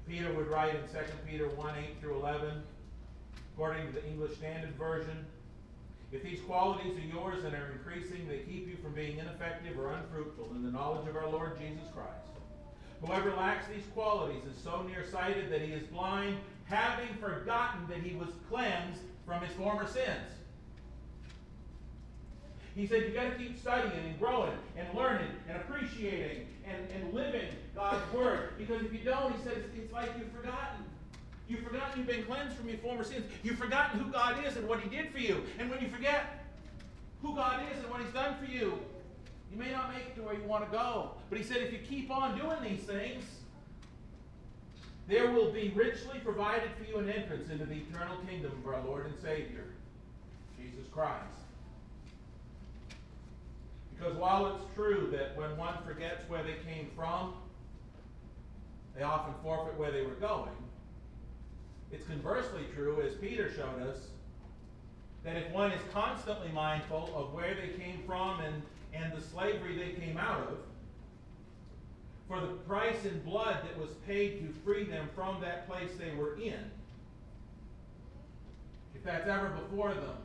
Peter 0.09 0.33
would 0.35 0.49
write 0.49 0.75
in 0.75 0.83
2 0.83 0.99
Peter 1.29 1.49
1, 1.49 1.75
8 1.77 2.01
through 2.01 2.15
11, 2.17 2.63
according 3.55 3.87
to 3.87 3.93
the 3.93 4.07
English 4.07 4.37
Standard 4.37 4.75
Version, 4.77 5.25
if 6.13 6.23
these 6.23 6.41
qualities 6.41 6.97
are 6.97 7.17
yours 7.17 7.45
and 7.45 7.55
are 7.55 7.73
increasing, 7.73 8.27
they 8.29 8.39
keep 8.39 8.69
you 8.69 8.77
from 8.83 8.93
being 8.95 9.19
ineffective 9.19 9.79
or 9.79 9.93
unfruitful 9.93 10.51
in 10.55 10.63
the 10.63 10.71
knowledge 10.71 11.09
of 11.09 11.17
our 11.17 11.29
Lord 11.29 11.59
Jesus 11.59 11.87
Christ. 11.95 12.31
Whoever 13.03 13.31
lacks 13.37 13.67
these 13.69 13.87
qualities 13.95 14.43
is 14.45 14.63
so 14.63 14.83
nearsighted 14.83 15.51
that 15.51 15.63
he 15.63 15.73
is 15.73 15.85
blind, 15.85 16.37
having 16.65 17.15
forgotten 17.21 17.87
that 17.89 17.99
he 17.99 18.17
was 18.17 18.29
cleansed 18.49 19.01
from 19.25 19.41
his 19.43 19.53
former 19.55 19.87
sins. 19.87 20.35
He 22.75 22.87
said 22.87 23.03
you've 23.03 23.15
got 23.15 23.31
to 23.31 23.37
keep 23.37 23.59
studying 23.59 23.93
and 24.05 24.19
growing 24.19 24.57
and 24.77 24.87
learning 24.95 25.31
and 25.49 25.57
appreciating 25.57 26.47
and, 26.65 26.91
and 26.91 27.15
living 27.15 27.49
God's 27.75 28.13
Word. 28.13 28.51
Because 28.59 28.83
if 28.83 28.93
you 28.93 29.01
don't, 29.01 29.35
he 29.37 29.43
says, 29.43 29.59
it's 29.77 29.93
like 29.93 30.11
you've 30.19 30.33
forgotten. 30.33 30.85
You've 31.51 31.65
forgotten 31.65 31.99
you've 31.99 32.07
been 32.07 32.23
cleansed 32.23 32.57
from 32.57 32.69
your 32.69 32.79
former 32.79 33.03
sins. 33.03 33.25
You've 33.43 33.59
forgotten 33.59 33.99
who 33.99 34.13
God 34.13 34.45
is 34.47 34.57
and 34.57 34.69
what 34.69 34.81
He 34.81 34.89
did 34.89 35.11
for 35.11 35.19
you. 35.19 35.43
And 35.59 35.69
when 35.69 35.81
you 35.81 35.89
forget 35.89 36.45
who 37.23 37.35
God 37.35 37.61
is 37.73 37.81
and 37.81 37.91
what 37.91 38.01
He's 38.01 38.13
done 38.13 38.37
for 38.39 38.45
you, 38.45 38.79
you 39.51 39.59
may 39.59 39.73
not 39.73 39.93
make 39.93 40.07
it 40.07 40.15
to 40.15 40.23
where 40.23 40.35
you 40.35 40.45
want 40.45 40.65
to 40.65 40.71
go. 40.71 41.11
But 41.29 41.39
He 41.39 41.45
said 41.45 41.57
if 41.57 41.73
you 41.73 41.81
keep 41.81 42.09
on 42.09 42.39
doing 42.39 42.63
these 42.63 42.85
things, 42.85 43.25
there 45.09 45.33
will 45.33 45.51
be 45.51 45.73
richly 45.75 46.21
provided 46.21 46.71
for 46.79 46.89
you 46.89 46.99
an 46.99 47.11
entrance 47.11 47.51
into 47.51 47.67
the 47.67 47.79
eternal 47.79 48.17
kingdom 48.29 48.53
of 48.53 48.73
our 48.73 48.81
Lord 48.85 49.07
and 49.07 49.15
Savior, 49.21 49.65
Jesus 50.57 50.87
Christ. 50.93 51.25
Because 53.99 54.15
while 54.17 54.55
it's 54.55 54.75
true 54.77 55.09
that 55.11 55.37
when 55.37 55.57
one 55.57 55.75
forgets 55.85 56.23
where 56.29 56.45
they 56.45 56.55
came 56.73 56.91
from, 56.95 57.35
they 58.97 59.03
often 59.03 59.35
forfeit 59.43 59.77
where 59.77 59.91
they 59.91 60.03
were 60.03 60.15
going, 60.15 60.51
it's 61.93 62.07
conversely 62.07 62.63
true, 62.75 63.03
as 63.03 63.15
Peter 63.15 63.51
showed 63.53 63.83
us, 63.83 63.99
that 65.25 65.37
if 65.37 65.51
one 65.51 65.73
is 65.73 65.81
constantly 65.93 66.51
mindful 66.53 67.11
of 67.15 67.33
where 67.35 67.55
they 67.55 67.83
came 67.83 68.03
from 68.07 68.41
and, 68.41 68.63
and 68.95 69.13
the 69.13 69.21
slavery 69.21 69.77
they 69.77 70.01
came 70.01 70.17
out 70.17 70.41
of, 70.49 70.59
for 72.29 72.41
the 72.41 72.53
price 72.69 73.05
in 73.05 73.21
blood 73.23 73.59
that 73.65 73.77
was 73.79 73.91
paid 74.07 74.41
to 74.41 74.55
free 74.65 74.85
them 74.85 75.09
from 75.15 75.41
that 75.41 75.69
place 75.69 75.91
they 75.99 76.15
were 76.15 76.37
in, 76.37 76.71
if 78.95 79.03
that's 79.03 79.29
ever 79.29 79.49
before 79.49 79.93
them, 79.95 80.17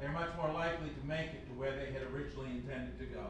they're 0.00 0.12
much 0.12 0.30
more 0.36 0.52
likely 0.52 0.88
to 0.88 1.06
make 1.06 1.26
it 1.26 1.46
to 1.48 1.52
where 1.58 1.72
they 1.72 1.92
had 1.92 2.02
originally 2.12 2.50
intended 2.50 2.98
to 2.98 3.04
go. 3.06 3.26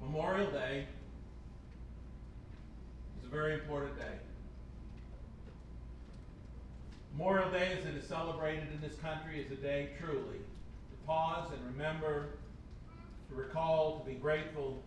Memorial 0.00 0.50
Day 0.50 0.86
very 3.32 3.54
important 3.54 3.98
day. 3.98 4.18
Memorial 7.16 7.50
Day, 7.50 7.76
as 7.78 7.86
it 7.86 7.94
is 7.94 8.06
celebrated 8.06 8.68
in 8.74 8.80
this 8.86 8.98
country, 8.98 9.40
is 9.40 9.50
a 9.50 9.56
day 9.56 9.88
truly 9.98 10.36
to 10.36 11.06
pause 11.06 11.48
and 11.50 11.76
remember, 11.76 12.28
to 13.30 13.34
recall, 13.34 14.00
to 14.00 14.10
be 14.10 14.16
grateful 14.16 14.82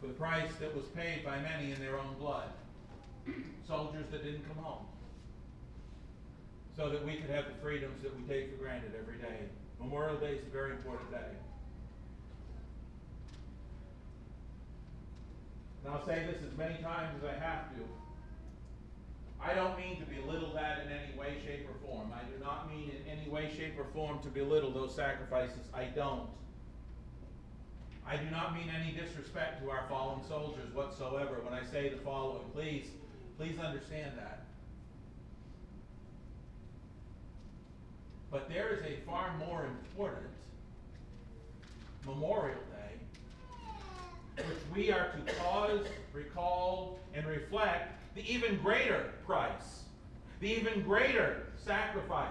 for 0.00 0.06
the 0.06 0.14
price 0.14 0.50
that 0.60 0.74
was 0.74 0.86
paid 0.86 1.22
by 1.22 1.38
many 1.40 1.72
in 1.72 1.78
their 1.78 1.98
own 1.98 2.14
blood 2.18 2.48
soldiers 3.68 4.06
that 4.10 4.24
didn't 4.24 4.46
come 4.48 4.64
home. 4.64 4.84
So 6.74 6.88
that 6.88 7.04
we 7.04 7.16
could 7.16 7.30
have 7.30 7.44
the 7.44 7.54
freedoms 7.62 8.02
that 8.02 8.16
we 8.16 8.22
take 8.24 8.50
for 8.50 8.56
granted 8.56 8.92
every 8.98 9.18
day. 9.18 9.44
Memorial 9.78 10.16
Day 10.16 10.36
is 10.36 10.46
a 10.46 10.50
very 10.50 10.72
important 10.72 11.10
day. 11.10 11.36
And 15.84 15.94
I'll 15.94 16.04
say 16.06 16.26
this 16.26 16.42
as 16.42 16.56
many 16.56 16.80
times 16.82 17.16
as 17.18 17.28
I 17.28 17.44
have 17.44 17.70
to. 17.74 17.82
I 19.40 19.54
don't 19.54 19.76
mean 19.76 19.98
to 19.98 20.06
belittle 20.06 20.52
that 20.54 20.86
in 20.86 20.92
any 20.92 21.18
way, 21.18 21.36
shape, 21.44 21.68
or 21.68 21.74
form. 21.86 22.12
I 22.14 22.22
do 22.24 22.42
not 22.42 22.70
mean 22.70 22.90
in 22.90 23.18
any 23.18 23.28
way, 23.28 23.50
shape, 23.56 23.78
or 23.78 23.86
form 23.92 24.20
to 24.20 24.28
belittle 24.28 24.70
those 24.70 24.94
sacrifices. 24.94 25.68
I 25.74 25.84
don't. 25.84 26.28
I 28.06 28.16
do 28.16 28.30
not 28.30 28.54
mean 28.54 28.68
any 28.68 28.92
disrespect 28.92 29.62
to 29.62 29.70
our 29.70 29.84
fallen 29.88 30.20
soldiers 30.28 30.72
whatsoever 30.74 31.40
when 31.42 31.54
I 31.54 31.64
say 31.64 31.88
the 31.88 31.98
following. 31.98 32.42
Please, 32.52 32.86
please 33.36 33.58
understand 33.58 34.12
that. 34.16 34.44
But 38.30 38.48
there 38.48 38.70
is 38.70 38.82
a 38.82 38.96
far 39.06 39.36
more 39.38 39.66
important 39.66 40.26
Memorial 42.06 42.58
Day, 42.70 42.96
which 44.36 44.46
we 44.74 44.90
are 44.90 45.10
to 45.10 45.34
pause, 45.34 45.86
recall, 46.12 46.98
and 47.14 47.26
reflect 47.26 47.92
the 48.14 48.32
even 48.32 48.56
greater 48.58 49.12
price, 49.26 49.84
the 50.40 50.52
even 50.52 50.82
greater 50.82 51.46
sacrifice 51.56 52.28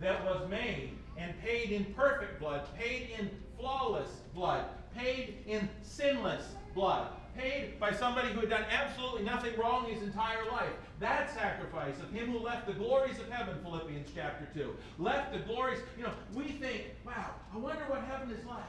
that 0.00 0.24
was 0.24 0.48
made 0.48 0.90
and 1.16 1.38
paid 1.42 1.70
in 1.70 1.84
perfect 1.94 2.40
blood, 2.40 2.66
paid 2.78 3.08
in 3.18 3.30
flawless 3.58 4.08
blood, 4.34 4.64
paid 4.96 5.36
in 5.46 5.68
sinless 5.82 6.54
blood, 6.74 7.08
paid 7.36 7.78
by 7.78 7.92
somebody 7.92 8.28
who 8.28 8.40
had 8.40 8.50
done 8.50 8.64
absolutely 8.70 9.22
nothing 9.22 9.56
wrong 9.58 9.84
his 9.86 10.02
entire 10.02 10.44
life. 10.50 10.72
That 10.98 11.32
sacrifice 11.32 11.98
of 12.00 12.10
him 12.10 12.30
who 12.30 12.38
left 12.38 12.66
the 12.66 12.72
glories 12.72 13.18
of 13.18 13.28
heaven, 13.30 13.58
Philippians 13.62 14.08
chapter 14.14 14.48
2, 14.54 14.74
left 14.98 15.32
the 15.32 15.38
glories, 15.40 15.78
you 15.96 16.04
know, 16.04 16.12
we 16.34 16.44
think, 16.44 16.84
wow, 17.04 17.30
I 17.54 17.58
wonder 17.58 17.82
what 17.88 18.02
heaven 18.02 18.30
is 18.30 18.44
like. 18.46 18.64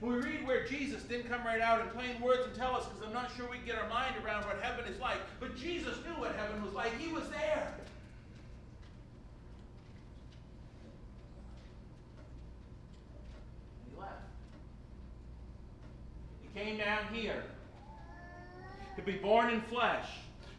We 0.00 0.14
read 0.14 0.46
where 0.46 0.64
Jesus 0.64 1.02
didn't 1.02 1.28
come 1.28 1.44
right 1.44 1.60
out 1.60 1.80
in 1.80 1.88
plain 1.88 2.20
words 2.20 2.42
and 2.44 2.54
tell 2.54 2.74
us 2.76 2.86
because 2.86 3.04
I'm 3.04 3.12
not 3.12 3.32
sure 3.36 3.48
we 3.50 3.56
can 3.56 3.66
get 3.66 3.78
our 3.78 3.88
mind 3.88 4.14
around 4.24 4.44
what 4.44 4.60
heaven 4.62 4.84
is 4.90 5.00
like. 5.00 5.18
But 5.40 5.56
Jesus 5.56 5.96
knew 6.06 6.20
what 6.20 6.36
heaven 6.36 6.64
was 6.64 6.72
like. 6.72 6.96
He 6.98 7.12
was 7.12 7.28
there. 7.30 7.74
He 13.84 14.00
left. 14.00 14.12
He 16.42 16.60
came 16.60 16.78
down 16.78 17.12
here 17.12 17.42
to 18.94 19.02
be 19.02 19.12
born 19.12 19.50
in 19.50 19.60
flesh, 19.62 20.06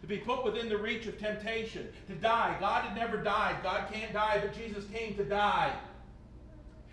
to 0.02 0.08
be 0.08 0.18
put 0.18 0.44
within 0.44 0.68
the 0.68 0.78
reach 0.78 1.06
of 1.06 1.18
temptation, 1.18 1.88
to 2.08 2.16
die. 2.16 2.58
God 2.60 2.84
had 2.84 2.96
never 2.96 3.16
died. 3.16 3.56
God 3.64 3.90
can't 3.92 4.12
die, 4.12 4.40
but 4.42 4.54
Jesus 4.54 4.84
came 4.94 5.16
to 5.16 5.24
die. 5.24 5.74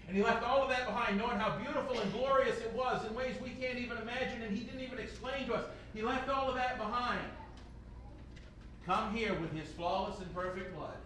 And 0.06 0.16
he 0.16 0.22
left 0.22 0.44
all 0.44 0.62
of 0.62 0.68
that 0.68 0.86
behind, 0.86 1.18
knowing 1.18 1.38
how 1.38 1.56
beautiful 1.58 1.98
and 1.98 2.12
glorious 2.12 2.58
it 2.60 2.72
was 2.74 3.04
in 3.04 3.14
ways 3.14 3.34
we 3.42 3.50
can't 3.50 3.78
even 3.78 3.98
imagine, 3.98 4.42
and 4.42 4.56
he 4.56 4.62
didn't 4.62 4.82
even 4.82 4.98
explain 4.98 5.46
to 5.46 5.54
us. 5.54 5.64
He 5.94 6.02
left 6.02 6.28
all 6.28 6.48
of 6.48 6.54
that 6.54 6.78
behind. 6.78 7.24
Come 8.84 9.12
here 9.14 9.34
with 9.34 9.52
his 9.52 9.68
flawless 9.70 10.20
and 10.20 10.32
perfect 10.32 10.76
blood. 10.76 10.96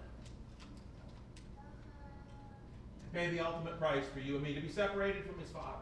And 3.02 3.12
pay 3.14 3.30
the 3.30 3.40
ultimate 3.40 3.78
price 3.78 4.04
for 4.12 4.20
you 4.20 4.34
and 4.34 4.44
me 4.44 4.54
to 4.54 4.60
be 4.60 4.68
separated 4.68 5.24
from 5.24 5.38
his 5.38 5.48
Father 5.48 5.78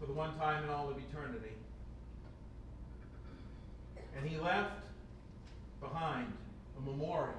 for 0.00 0.06
the 0.06 0.12
one 0.12 0.34
time 0.38 0.64
in 0.64 0.70
all 0.70 0.88
of 0.88 0.96
eternity. 0.96 1.52
And 4.16 4.26
he 4.26 4.38
left 4.38 4.72
behind 5.80 6.32
a 6.78 6.80
memorial. 6.80 7.34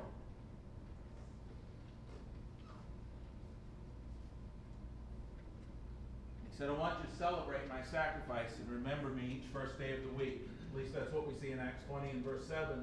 Said, 6.57 6.69
I 6.69 6.73
want 6.73 6.95
you 6.99 7.09
to 7.11 7.17
celebrate 7.17 7.67
my 7.67 7.81
sacrifice 7.83 8.51
and 8.57 8.71
remember 8.71 9.09
me 9.09 9.41
each 9.41 9.51
first 9.51 9.77
day 9.77 9.91
of 9.91 10.03
the 10.03 10.13
week. 10.15 10.47
At 10.71 10.77
least 10.77 10.93
that's 10.93 11.11
what 11.11 11.27
we 11.27 11.37
see 11.37 11.51
in 11.51 11.59
Acts 11.59 11.83
20 11.89 12.09
and 12.11 12.23
verse 12.23 12.45
7. 12.47 12.81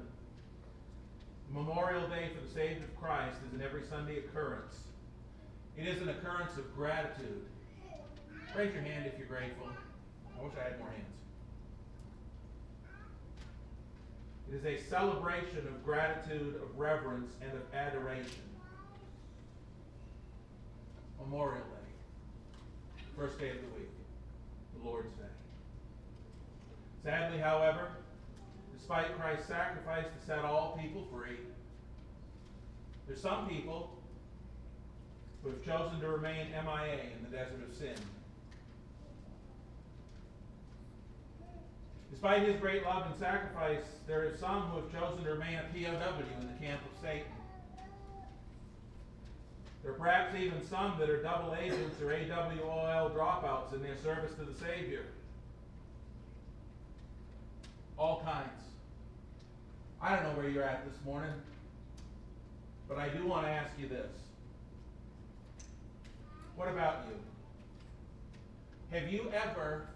Memorial 1.51 2.07
Day 2.07 2.29
for 2.35 2.45
the 2.45 2.53
saved 2.53 2.83
of 2.83 2.95
Christ 3.01 3.37
is 3.47 3.53
an 3.53 3.65
every 3.65 3.83
Sunday 3.89 4.19
occurrence. 4.19 4.75
It 5.75 5.87
is 5.87 6.03
an 6.03 6.09
occurrence 6.09 6.55
of 6.57 6.75
gratitude. 6.75 7.41
Raise 8.55 8.73
your 8.73 8.83
hand 8.83 9.07
if 9.07 9.17
you're 9.17 9.27
grateful. 9.27 9.67
I 10.39 10.43
wish 10.43 10.53
I 10.59 10.69
had 10.69 10.77
more 10.77 10.89
hands. 10.89 11.07
It 14.51 14.55
is 14.55 14.65
a 14.65 14.87
celebration 14.87 15.65
of 15.65 15.83
gratitude, 15.83 16.61
of 16.61 16.77
reverence, 16.77 17.33
and 17.41 17.51
of 17.53 17.73
adoration. 17.73 18.43
Memorial 21.19 21.63
first 23.17 23.39
day 23.39 23.49
of 23.49 23.57
the 23.57 23.79
week, 23.79 23.89
the 24.81 24.87
Lord's 24.87 25.11
Day. 25.13 25.23
Sadly, 27.03 27.39
however, 27.39 27.89
despite 28.77 29.17
Christ's 29.19 29.47
sacrifice 29.47 30.05
to 30.05 30.25
set 30.25 30.39
all 30.39 30.79
people 30.81 31.07
free, 31.11 31.37
there's 33.07 33.21
some 33.21 33.47
people 33.47 33.91
who 35.43 35.49
have 35.49 35.63
chosen 35.63 35.99
to 35.99 36.07
remain 36.07 36.47
MIA 36.51 37.01
in 37.15 37.23
the 37.29 37.35
desert 37.35 37.61
of 37.69 37.75
sin. 37.75 37.95
Despite 42.09 42.43
his 42.43 42.55
great 42.61 42.83
love 42.83 43.05
and 43.07 43.15
sacrifice, 43.19 43.83
there 44.07 44.25
are 44.25 44.37
some 44.37 44.61
who 44.67 44.77
have 44.77 44.91
chosen 44.91 45.23
to 45.25 45.31
remain 45.31 45.55
a 45.55 45.63
POW 45.73 46.19
in 46.39 46.47
the 46.47 46.65
camp 46.65 46.79
of 46.81 47.01
Satan. 47.01 47.25
There 49.83 49.91
are 49.91 49.95
perhaps 49.95 50.33
even 50.35 50.65
some 50.65 50.95
that 50.99 51.09
are 51.09 51.21
double 51.21 51.55
agents 51.61 52.01
or 52.01 52.05
AWOL 52.05 53.13
dropouts 53.13 53.73
in 53.73 53.83
their 53.83 53.97
service 53.97 54.33
to 54.35 54.45
the 54.45 54.57
Savior. 54.57 55.05
All 57.97 58.21
kinds. 58.25 58.47
I 60.01 60.15
don't 60.15 60.23
know 60.23 60.41
where 60.41 60.49
you're 60.49 60.63
at 60.63 60.85
this 60.89 60.97
morning, 61.05 61.33
but 62.87 62.97
I 62.97 63.09
do 63.09 63.25
want 63.27 63.45
to 63.45 63.51
ask 63.51 63.71
you 63.77 63.87
this. 63.87 64.09
What 66.55 66.69
about 66.69 67.05
you? 67.09 67.15
Have 68.97 69.11
you 69.11 69.31
ever 69.33 69.87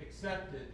accepted 0.00 0.68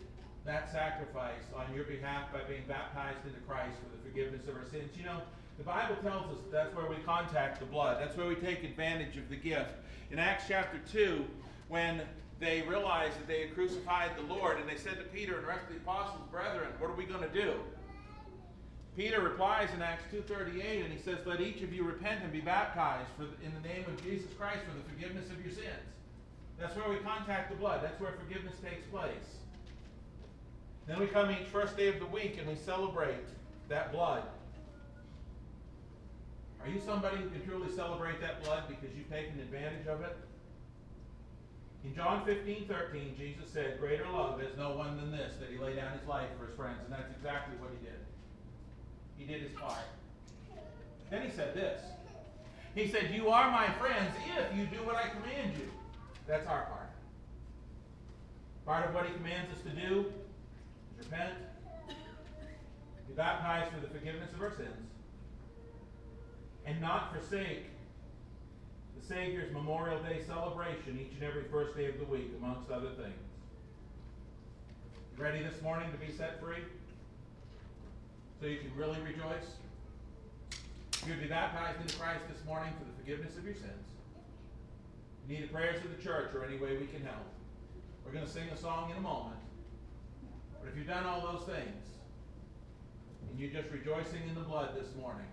that 0.45 0.71
sacrifice 0.73 1.43
on 1.57 1.73
your 1.75 1.85
behalf 1.85 2.33
by 2.33 2.41
being 2.49 2.65
baptized 2.67 3.25
into 3.25 3.39
Christ 3.41 3.77
for 3.79 3.97
the 3.97 4.03
forgiveness 4.03 4.49
of 4.49 4.57
our 4.57 4.69
sins? 4.71 4.91
You 4.97 5.05
know, 5.05 5.21
the 5.59 5.65
Bible 5.65 5.97
tells 6.03 6.27
us 6.33 6.39
that's 6.51 6.75
where 6.75 6.87
we 6.87 6.97
contact 7.05 7.61
the 7.61 7.67
blood. 7.67 7.99
That's 8.01 8.17
where 8.17 8.27
we 8.27 8.35
take 8.35 8.65
advantage 8.65 9.17
of 9.17 9.29
the 9.29 9.37
gift. 9.37 9.71
In 10.11 10.19
Acts 10.19 10.45
chapter 10.49 10.81
2, 10.91 11.25
when 11.69 12.03
they 12.41 12.63
realized 12.63 13.15
that 13.19 13.29
they 13.29 13.43
had 13.43 13.55
crucified 13.55 14.11
the 14.17 14.35
Lord, 14.35 14.59
and 14.59 14.69
they 14.69 14.77
said 14.77 14.99
to 14.99 15.05
Peter 15.05 15.37
and 15.37 15.45
the 15.45 15.49
rest 15.49 15.63
of 15.69 15.75
the 15.75 15.77
apostles, 15.77 16.21
Brethren, 16.31 16.69
what 16.79 16.91
are 16.91 16.95
we 16.95 17.05
going 17.05 17.23
to 17.23 17.29
do? 17.29 17.55
Peter 18.97 19.21
replies 19.21 19.69
in 19.75 19.81
Acts 19.81 20.05
2.38, 20.13 20.85
and 20.85 20.93
he 20.93 20.99
says, 20.99 21.19
Let 21.25 21.41
each 21.41 21.63
of 21.63 21.73
you 21.73 21.85
repent 21.85 22.23
and 22.23 22.33
be 22.33 22.41
baptized 22.41 23.09
for 23.17 23.25
in 23.45 23.53
the 23.63 23.69
name 23.69 23.85
of 23.87 24.03
Jesus 24.03 24.31
Christ 24.39 24.59
for 24.69 24.77
the 24.77 24.85
forgiveness 24.95 25.31
of 25.31 25.41
your 25.43 25.55
sins. 25.55 25.87
That's 26.59 26.77
where 26.77 26.89
we 26.89 26.97
contact 26.97 27.51
the 27.51 27.57
blood. 27.57 27.81
That's 27.83 27.99
where 28.01 28.13
forgiveness 28.13 28.55
takes 28.63 28.87
place. 28.89 29.39
Then 30.87 31.01
we 31.01 31.07
come 31.07 31.31
each 31.31 31.47
first 31.47 31.77
day 31.77 31.89
of 31.89 31.99
the 32.01 32.07
week 32.07 32.37
and 32.39 32.47
we 32.47 32.57
celebrate 32.57 33.25
that 33.69 33.93
blood. 33.93 34.25
Are 36.63 36.71
you 36.71 36.81
somebody 36.81 37.17
who 37.17 37.29
can 37.31 37.45
truly 37.45 37.71
celebrate 37.75 38.21
that 38.21 38.43
blood 38.45 38.65
because 38.69 38.95
you've 38.97 39.11
taken 39.11 39.39
advantage 39.41 39.87
of 39.87 40.01
it? 40.03 40.17
In 41.85 41.95
John 41.95 42.25
15, 42.25 42.67
13, 42.69 43.15
Jesus 43.19 43.51
said, 43.53 43.81
Greater 43.81 44.07
love 44.13 44.41
has 44.41 44.57
no 44.57 44.77
one 44.77 44.97
than 44.97 45.11
this, 45.11 45.35
that 45.41 45.51
he 45.51 45.59
lay 45.59 45.75
down 45.75 45.93
his 45.99 46.07
life 46.07 46.29
for 46.39 46.47
his 46.47 46.55
friends. 46.55 46.79
And 46.85 46.93
that's 46.93 47.11
exactly 47.11 47.57
what 47.59 47.71
he 47.77 47.85
did. 47.85 47.99
He 49.19 49.25
did 49.25 49.43
his 49.43 49.53
part. 49.59 49.83
Then 51.11 51.23
he 51.23 51.31
said 51.31 51.55
this. 51.55 51.83
He 52.77 52.89
said, 52.89 53.11
You 53.13 53.29
are 53.31 53.51
my 53.51 53.69
friends 53.75 54.15
if 54.39 54.57
you 54.57 54.67
do 54.67 54.85
what 54.87 54.95
I 54.97 55.09
command 55.09 55.55
you. 55.59 55.69
That's 56.29 56.47
our 56.47 56.67
part. 56.67 56.91
Part 58.65 58.89
of 58.89 58.95
what 58.95 59.07
he 59.07 59.13
commands 59.15 59.51
us 59.53 59.61
to 59.63 59.71
do 59.71 60.13
is 60.99 61.07
repent, 61.07 61.35
be 63.09 63.15
baptized 63.15 63.73
for 63.75 63.81
the 63.81 63.89
forgiveness 63.89 64.33
of 64.33 64.41
our 64.41 64.53
sins, 64.53 64.87
and 66.67 66.81
not 66.81 67.13
forsake 67.13 67.65
the 68.99 69.07
Savior's 69.07 69.53
Memorial 69.53 70.01
Day 70.03 70.23
celebration 70.27 70.99
each 71.01 71.15
and 71.15 71.23
every 71.23 71.45
first 71.45 71.77
day 71.77 71.87
of 71.87 71.99
the 71.99 72.05
week, 72.05 72.31
amongst 72.39 72.71
other 72.71 72.91
things. 72.91 73.19
Ready 75.19 75.43
this 75.43 75.61
morning 75.63 75.91
to 75.93 75.99
be 75.99 76.13
set 76.13 76.41
free? 76.41 76.63
So 78.41 78.47
you 78.47 78.59
can 78.59 78.75
really 78.77 78.99
rejoice? 79.01 79.57
To 81.03 81.15
be 81.15 81.27
baptized 81.27 81.81
into 81.81 81.97
Christ 81.99 82.23
this 82.33 82.45
morning 82.47 82.73
for 82.79 82.85
the 82.85 82.93
forgiveness 82.99 83.37
of 83.37 83.45
your 83.45 83.55
sins. 83.55 83.89
You 85.27 85.37
need 85.37 85.45
the 85.45 85.53
prayers 85.53 85.85
of 85.85 85.97
the 85.97 86.03
church 86.03 86.35
or 86.35 86.45
any 86.45 86.59
way 86.59 86.77
we 86.77 86.87
can 86.87 87.03
help. 87.03 87.27
We're 88.05 88.13
going 88.13 88.25
to 88.25 88.31
sing 88.31 88.49
a 88.53 88.57
song 88.57 88.91
in 88.91 88.97
a 88.97 89.01
moment. 89.01 89.39
But 90.61 90.71
if 90.71 90.77
you've 90.77 90.87
done 90.87 91.05
all 91.05 91.21
those 91.21 91.47
things, 91.47 91.87
and 93.29 93.39
you're 93.39 93.51
just 93.51 93.71
rejoicing 93.73 94.29
in 94.29 94.35
the 94.35 94.43
blood 94.43 94.77
this 94.77 94.95
morning, 94.97 95.27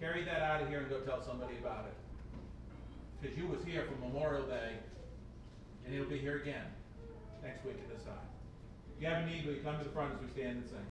carry 0.00 0.24
that 0.24 0.42
out 0.42 0.62
of 0.62 0.68
here 0.68 0.80
and 0.80 0.88
go 0.88 1.00
tell 1.00 1.22
somebody 1.22 1.58
about 1.58 1.86
it. 1.86 1.94
Because 3.20 3.36
you 3.36 3.46
was 3.46 3.62
here 3.64 3.84
for 3.90 3.98
Memorial 4.06 4.46
Day, 4.46 4.74
and 5.84 5.94
it'll 5.94 6.08
be 6.08 6.18
here 6.18 6.36
again 6.36 6.66
next 7.42 7.64
week 7.64 7.76
at 7.82 7.96
this 7.96 8.04
time. 8.06 8.14
If 8.96 9.02
you 9.02 9.08
have 9.08 9.24
a 9.24 9.26
need, 9.26 9.46
will 9.46 9.54
you 9.54 9.62
come 9.62 9.78
to 9.78 9.84
the 9.84 9.90
front 9.90 10.14
as 10.14 10.20
we 10.20 10.28
stand 10.28 10.58
and 10.58 10.66
sing? 10.68 10.86